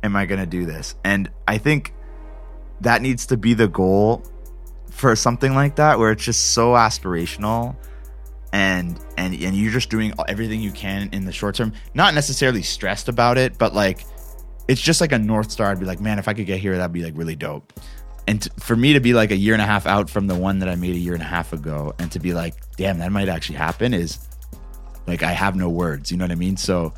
am 0.02 0.16
I 0.16 0.26
gonna 0.26 0.46
do 0.46 0.64
this? 0.64 0.94
And 1.04 1.30
I 1.46 1.58
think 1.58 1.94
that 2.80 3.02
needs 3.02 3.26
to 3.26 3.36
be 3.36 3.54
the 3.54 3.68
goal 3.68 4.24
for 4.90 5.16
something 5.16 5.54
like 5.54 5.76
that 5.76 5.98
where 5.98 6.12
it's 6.12 6.24
just 6.24 6.52
so 6.52 6.72
aspirational 6.72 7.76
and 8.52 8.98
and 9.16 9.34
and 9.34 9.56
you're 9.56 9.72
just 9.72 9.90
doing 9.90 10.12
everything 10.28 10.60
you 10.60 10.72
can 10.72 11.08
in 11.12 11.24
the 11.24 11.32
short 11.32 11.54
term 11.54 11.72
not 11.94 12.14
necessarily 12.14 12.62
stressed 12.62 13.08
about 13.08 13.38
it 13.38 13.56
but 13.58 13.74
like 13.74 14.04
it's 14.68 14.80
just 14.80 15.00
like 15.00 15.12
a 15.12 15.18
north 15.18 15.50
star. 15.50 15.70
I'd 15.70 15.80
be 15.80 15.86
like 15.86 16.00
man 16.00 16.18
if 16.18 16.28
i 16.28 16.34
could 16.34 16.46
get 16.46 16.60
here 16.60 16.76
that'd 16.76 16.92
be 16.92 17.02
like 17.02 17.16
really 17.16 17.36
dope. 17.36 17.72
And 18.28 18.40
t- 18.40 18.50
for 18.60 18.76
me 18.76 18.92
to 18.92 19.00
be 19.00 19.14
like 19.14 19.32
a 19.32 19.36
year 19.36 19.54
and 19.54 19.62
a 19.62 19.66
half 19.66 19.86
out 19.86 20.08
from 20.08 20.26
the 20.26 20.34
one 20.34 20.60
that 20.60 20.68
i 20.68 20.76
made 20.76 20.94
a 20.94 20.98
year 20.98 21.14
and 21.14 21.22
a 21.22 21.26
half 21.26 21.52
ago 21.52 21.94
and 21.98 22.10
to 22.12 22.20
be 22.20 22.34
like 22.34 22.54
damn 22.76 22.98
that 22.98 23.10
might 23.10 23.28
actually 23.28 23.56
happen 23.56 23.94
is 23.94 24.18
like 25.06 25.22
i 25.22 25.32
have 25.32 25.56
no 25.56 25.68
words 25.68 26.10
you 26.10 26.16
know 26.16 26.24
what 26.24 26.32
i 26.32 26.36
mean? 26.36 26.56
So 26.56 26.94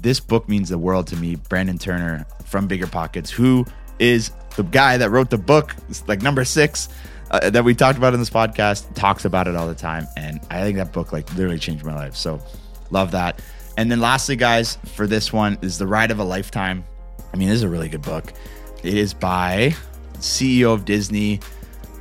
this 0.00 0.20
book 0.20 0.48
means 0.48 0.68
the 0.68 0.78
world 0.78 1.06
to 1.08 1.16
me. 1.16 1.36
Brandon 1.36 1.78
turner 1.78 2.26
from 2.44 2.66
bigger 2.66 2.86
pockets 2.86 3.30
who 3.30 3.66
is 3.98 4.32
the 4.56 4.62
guy 4.62 4.96
that 4.96 5.10
wrote 5.10 5.30
the 5.30 5.38
book, 5.38 5.74
like 6.06 6.22
number 6.22 6.44
six, 6.44 6.88
uh, 7.30 7.50
that 7.50 7.64
we 7.64 7.74
talked 7.74 7.98
about 7.98 8.14
in 8.14 8.20
this 8.20 8.30
podcast, 8.30 8.94
talks 8.94 9.24
about 9.24 9.46
it 9.46 9.56
all 9.56 9.66
the 9.66 9.74
time. 9.74 10.06
And 10.16 10.40
I 10.50 10.62
think 10.62 10.76
that 10.78 10.92
book 10.92 11.12
like 11.12 11.28
literally 11.34 11.58
changed 11.58 11.84
my 11.84 11.94
life. 11.94 12.16
So 12.16 12.40
love 12.90 13.12
that. 13.12 13.40
And 13.76 13.90
then 13.90 14.00
lastly, 14.00 14.36
guys, 14.36 14.78
for 14.94 15.06
this 15.06 15.32
one 15.32 15.58
is 15.62 15.78
The 15.78 15.86
Ride 15.86 16.10
of 16.10 16.18
a 16.18 16.24
Lifetime. 16.24 16.84
I 17.32 17.36
mean, 17.36 17.48
this 17.48 17.56
is 17.56 17.62
a 17.62 17.68
really 17.68 17.88
good 17.88 18.02
book. 18.02 18.32
It 18.82 18.94
is 18.94 19.14
by 19.14 19.74
CEO 20.18 20.72
of 20.74 20.84
Disney. 20.84 21.40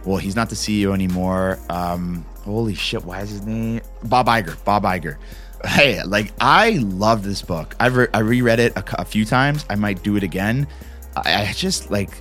Well, 0.05 0.17
he's 0.17 0.35
not 0.35 0.49
the 0.49 0.55
CEO 0.55 0.93
anymore. 0.93 1.59
Um, 1.69 2.25
holy 2.43 2.73
shit, 2.73 3.03
why 3.03 3.21
is 3.21 3.29
his 3.29 3.45
name? 3.45 3.81
Bob 4.03 4.27
Iger. 4.27 4.61
Bob 4.63 4.83
Iger. 4.83 5.17
Hey, 5.65 6.01
like 6.03 6.31
I 6.39 6.79
love 6.81 7.21
this 7.21 7.41
book. 7.41 7.75
I've 7.81 7.97
re- 7.97 8.07
I 8.13 8.19
reread 8.19 8.61
it 8.61 8.77
a, 8.77 9.01
a 9.01 9.03
few 9.03 9.25
times. 9.25 9.65
I 9.69 9.75
might 9.75 10.01
do 10.03 10.15
it 10.15 10.23
again. 10.23 10.65
I, 11.17 11.47
I 11.47 11.51
just 11.51 11.91
like 11.91 12.11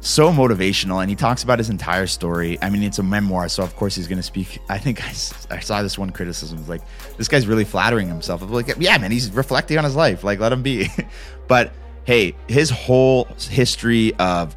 so 0.00 0.32
motivational 0.32 1.00
and 1.00 1.10
he 1.10 1.16
talks 1.16 1.42
about 1.42 1.58
his 1.58 1.70
entire 1.70 2.06
story. 2.06 2.58
I 2.62 2.70
mean 2.70 2.82
it's 2.82 2.98
a 2.98 3.02
memoir 3.02 3.48
so 3.48 3.62
of 3.62 3.76
course 3.76 3.94
he's 3.94 4.08
going 4.08 4.18
to 4.18 4.22
speak. 4.22 4.58
I 4.68 4.78
think 4.78 5.02
I, 5.04 5.08
I, 5.54 5.60
saw 5.60 5.82
this 5.82 5.98
one 5.98 6.10
criticism 6.10 6.58
was 6.58 6.68
like 6.68 6.82
this 7.16 7.28
guy's 7.28 7.46
really 7.46 7.64
flattering 7.64 8.08
himself. 8.08 8.42
I'm 8.42 8.50
like 8.50 8.74
yeah 8.78 8.96
man 8.98 9.10
he's 9.10 9.30
reflecting 9.30 9.78
on 9.78 9.84
his 9.84 9.96
life 9.96 10.24
like 10.24 10.40
let 10.40 10.52
him 10.52 10.62
be. 10.62 10.88
But 11.48 11.72
hey 12.04 12.34
his 12.48 12.70
whole 12.70 13.24
history 13.38 14.14
of 14.14 14.56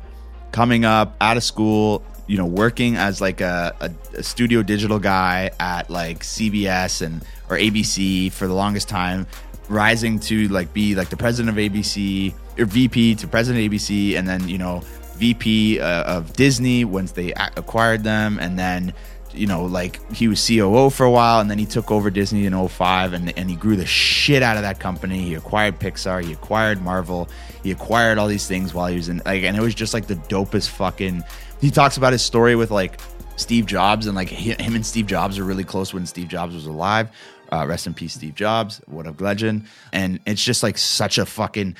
coming 0.51 0.85
up 0.85 1.15
out 1.19 1.37
of 1.37 1.43
school 1.43 2.03
you 2.27 2.37
know 2.37 2.45
working 2.45 2.95
as 2.95 3.19
like 3.19 3.41
a, 3.41 3.75
a, 3.81 4.17
a 4.19 4.23
studio 4.23 4.63
digital 4.63 4.99
guy 4.99 5.51
at 5.59 5.89
like 5.89 6.19
cbs 6.19 7.01
and 7.01 7.23
or 7.49 7.57
abc 7.57 8.31
for 8.31 8.47
the 8.47 8.53
longest 8.53 8.87
time 8.87 9.27
rising 9.67 10.19
to 10.19 10.47
like 10.49 10.71
be 10.73 10.95
like 10.95 11.09
the 11.09 11.17
president 11.17 11.57
of 11.57 11.61
abc 11.61 12.33
or 12.57 12.65
vp 12.65 13.15
to 13.15 13.27
president 13.27 13.65
of 13.65 13.71
abc 13.71 14.17
and 14.17 14.27
then 14.27 14.47
you 14.47 14.57
know 14.57 14.81
VP 15.15 15.79
uh, 15.79 16.03
of 16.03 16.33
Disney 16.33 16.85
once 16.85 17.11
they 17.11 17.33
acquired 17.33 18.03
them, 18.03 18.39
and 18.39 18.57
then 18.57 18.93
you 19.33 19.47
know 19.47 19.65
like 19.65 19.99
he 20.13 20.27
was 20.27 20.45
COO 20.45 20.89
for 20.89 21.05
a 21.05 21.11
while, 21.11 21.39
and 21.39 21.49
then 21.49 21.57
he 21.57 21.65
took 21.65 21.91
over 21.91 22.09
Disney 22.09 22.45
in 22.45 22.67
05 22.67 23.13
and 23.13 23.37
and 23.37 23.49
he 23.49 23.55
grew 23.55 23.75
the 23.75 23.85
shit 23.85 24.43
out 24.43 24.57
of 24.57 24.63
that 24.63 24.79
company. 24.79 25.21
He 25.21 25.35
acquired 25.35 25.79
Pixar, 25.79 26.23
he 26.23 26.33
acquired 26.33 26.81
Marvel, 26.81 27.29
he 27.63 27.71
acquired 27.71 28.17
all 28.17 28.27
these 28.27 28.47
things 28.47 28.73
while 28.73 28.87
he 28.87 28.95
was 28.95 29.09
in 29.09 29.21
like, 29.25 29.43
and 29.43 29.55
it 29.55 29.61
was 29.61 29.75
just 29.75 29.93
like 29.93 30.07
the 30.07 30.15
dopest 30.15 30.69
fucking. 30.69 31.23
He 31.61 31.71
talks 31.71 31.95
about 31.95 32.11
his 32.11 32.21
story 32.21 32.55
with 32.55 32.71
like 32.71 32.99
Steve 33.37 33.65
Jobs 33.65 34.07
and 34.07 34.15
like 34.15 34.29
him 34.29 34.75
and 34.75 34.85
Steve 34.85 35.07
Jobs 35.07 35.39
are 35.39 35.43
really 35.43 35.63
close 35.63 35.93
when 35.93 36.05
Steve 36.05 36.27
Jobs 36.27 36.53
was 36.53 36.65
alive. 36.65 37.09
Uh, 37.51 37.65
rest 37.67 37.85
in 37.85 37.93
peace, 37.93 38.13
Steve 38.13 38.33
Jobs. 38.35 38.81
What 38.87 39.05
a 39.05 39.11
legend! 39.19 39.67
And 39.91 40.19
it's 40.25 40.43
just 40.43 40.63
like 40.63 40.77
such 40.77 41.17
a 41.17 41.25
fucking 41.25 41.75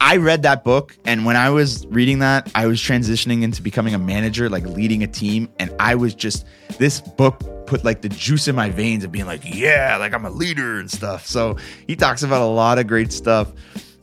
I 0.00 0.16
read 0.16 0.42
that 0.42 0.64
book, 0.64 0.96
and 1.04 1.26
when 1.26 1.36
I 1.36 1.50
was 1.50 1.86
reading 1.88 2.20
that, 2.20 2.50
I 2.54 2.66
was 2.66 2.80
transitioning 2.80 3.42
into 3.42 3.62
becoming 3.62 3.94
a 3.94 3.98
manager, 3.98 4.48
like 4.48 4.64
leading 4.64 5.02
a 5.02 5.06
team. 5.06 5.48
And 5.58 5.70
I 5.78 5.94
was 5.94 6.14
just, 6.14 6.46
this 6.78 7.00
book 7.00 7.38
put 7.66 7.84
like 7.84 8.00
the 8.00 8.08
juice 8.08 8.48
in 8.48 8.56
my 8.56 8.70
veins 8.70 9.04
of 9.04 9.12
being 9.12 9.26
like, 9.26 9.42
yeah, 9.44 9.96
like 9.98 10.14
I'm 10.14 10.24
a 10.24 10.30
leader 10.30 10.80
and 10.80 10.90
stuff. 10.90 11.26
So 11.26 11.56
he 11.86 11.96
talks 11.96 12.22
about 12.22 12.42
a 12.42 12.46
lot 12.46 12.78
of 12.78 12.86
great 12.86 13.12
stuff 13.12 13.52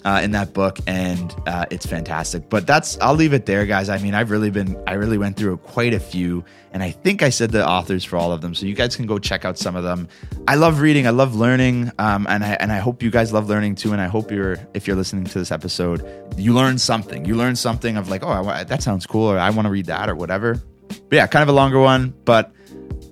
uh, 0.07 0.21
in 0.21 0.31
that 0.31 0.53
book, 0.53 0.79
and 0.87 1.35
uh, 1.47 1.65
it's 1.69 1.85
fantastic. 1.85 2.49
But 2.49 2.65
that's 2.65 2.97
I'll 3.01 3.13
leave 3.13 3.33
it 3.33 3.45
there, 3.45 3.65
guys. 3.65 3.89
I 3.89 3.97
mean, 3.97 4.13
I've 4.13 4.31
really 4.31 4.49
been 4.49 4.81
I 4.87 4.93
really 4.93 5.17
went 5.17 5.35
through 5.35 5.57
quite 5.57 5.93
a 5.93 5.99
few, 5.99 6.45
and 6.71 6.81
I 6.81 6.91
think 6.91 7.23
I 7.23 7.29
said 7.29 7.51
the 7.51 7.67
authors 7.67 8.05
for 8.05 8.15
all 8.15 8.31
of 8.31 8.39
them, 8.39 8.55
so 8.55 8.65
you 8.65 8.73
guys 8.73 8.95
can 8.95 9.05
go 9.05 9.19
check 9.19 9.43
out 9.43 9.57
some 9.57 9.75
of 9.75 9.83
them. 9.83 10.07
I 10.47 10.55
love 10.55 10.79
reading, 10.79 11.07
I 11.07 11.09
love 11.09 11.35
learning, 11.35 11.91
um, 11.99 12.25
and 12.29 12.41
I 12.41 12.53
and 12.53 12.71
I 12.71 12.77
hope 12.77 13.03
you 13.03 13.11
guys 13.11 13.33
love 13.33 13.49
learning 13.49 13.75
too. 13.75 13.91
And 13.91 13.99
I 13.99 14.07
hope 14.07 14.31
you're 14.31 14.57
if 14.73 14.87
you're 14.87 14.95
listening 14.95 15.25
to 15.25 15.39
this 15.39 15.51
episode, 15.51 16.07
you 16.37 16.53
learn 16.53 16.77
something. 16.77 17.25
You 17.25 17.35
learn 17.35 17.57
something 17.57 17.97
of 17.97 18.07
like, 18.07 18.23
oh, 18.23 18.47
I, 18.47 18.63
that 18.63 18.81
sounds 18.81 19.05
cool, 19.05 19.29
or 19.29 19.37
I 19.37 19.49
want 19.49 19.65
to 19.65 19.71
read 19.71 19.87
that, 19.87 20.09
or 20.09 20.15
whatever. 20.15 20.61
But 20.87 21.15
yeah, 21.17 21.27
kind 21.27 21.43
of 21.43 21.49
a 21.49 21.57
longer 21.57 21.81
one, 21.81 22.13
but 22.23 22.53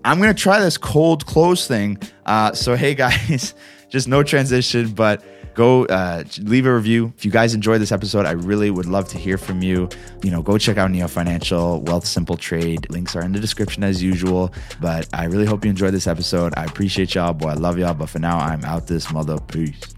I'm 0.05 0.21
gonna 0.21 0.34
try 0.34 0.62
this 0.62 0.77
cold 0.77 1.25
close 1.25 1.67
thing. 1.67 1.97
Uh, 2.25 2.53
so 2.53 2.77
hey 2.77 2.95
guys, 3.03 3.53
just 3.89 4.08
no 4.08 4.23
transition, 4.23 4.91
but 4.91 5.21
go 5.56 5.86
uh, 5.86 6.24
leave 6.39 6.65
a 6.65 6.76
review. 6.76 7.13
If 7.18 7.26
you 7.26 7.32
guys 7.32 7.54
enjoyed 7.54 7.82
this 7.82 7.91
episode, 7.91 8.26
I 8.26 8.32
really 8.32 8.70
would 8.70 8.86
love 8.86 9.08
to 9.10 9.18
hear 9.18 9.38
from 9.38 9.62
you. 9.63 9.89
You 10.24 10.32
know, 10.32 10.41
go 10.41 10.58
check 10.58 10.78
out 10.78 10.91
Neo 10.91 11.08
Financial, 11.08 11.82
Wealthsimple 11.84 12.38
Trade. 12.38 12.89
Links 12.89 13.15
are 13.15 13.22
in 13.22 13.32
the 13.32 13.39
description 13.39 13.84
as 13.84 14.04
usual. 14.04 14.54
But 14.80 15.08
I 15.13 15.26
really 15.26 15.46
hope 15.46 15.63
you 15.63 15.70
enjoyed 15.70 15.94
this 15.94 16.08
episode. 16.08 16.54
I 16.58 16.65
appreciate 16.65 17.15
y'all, 17.15 17.34
boy. 17.34 17.50
I 17.50 17.54
love 17.54 17.80
y'all. 17.80 17.94
But 17.94 18.10
for 18.10 18.20
now, 18.20 18.38
I'm 18.38 18.63
out 18.65 18.88
this 18.88 19.12
mother. 19.12 19.39
Peace. 19.39 19.96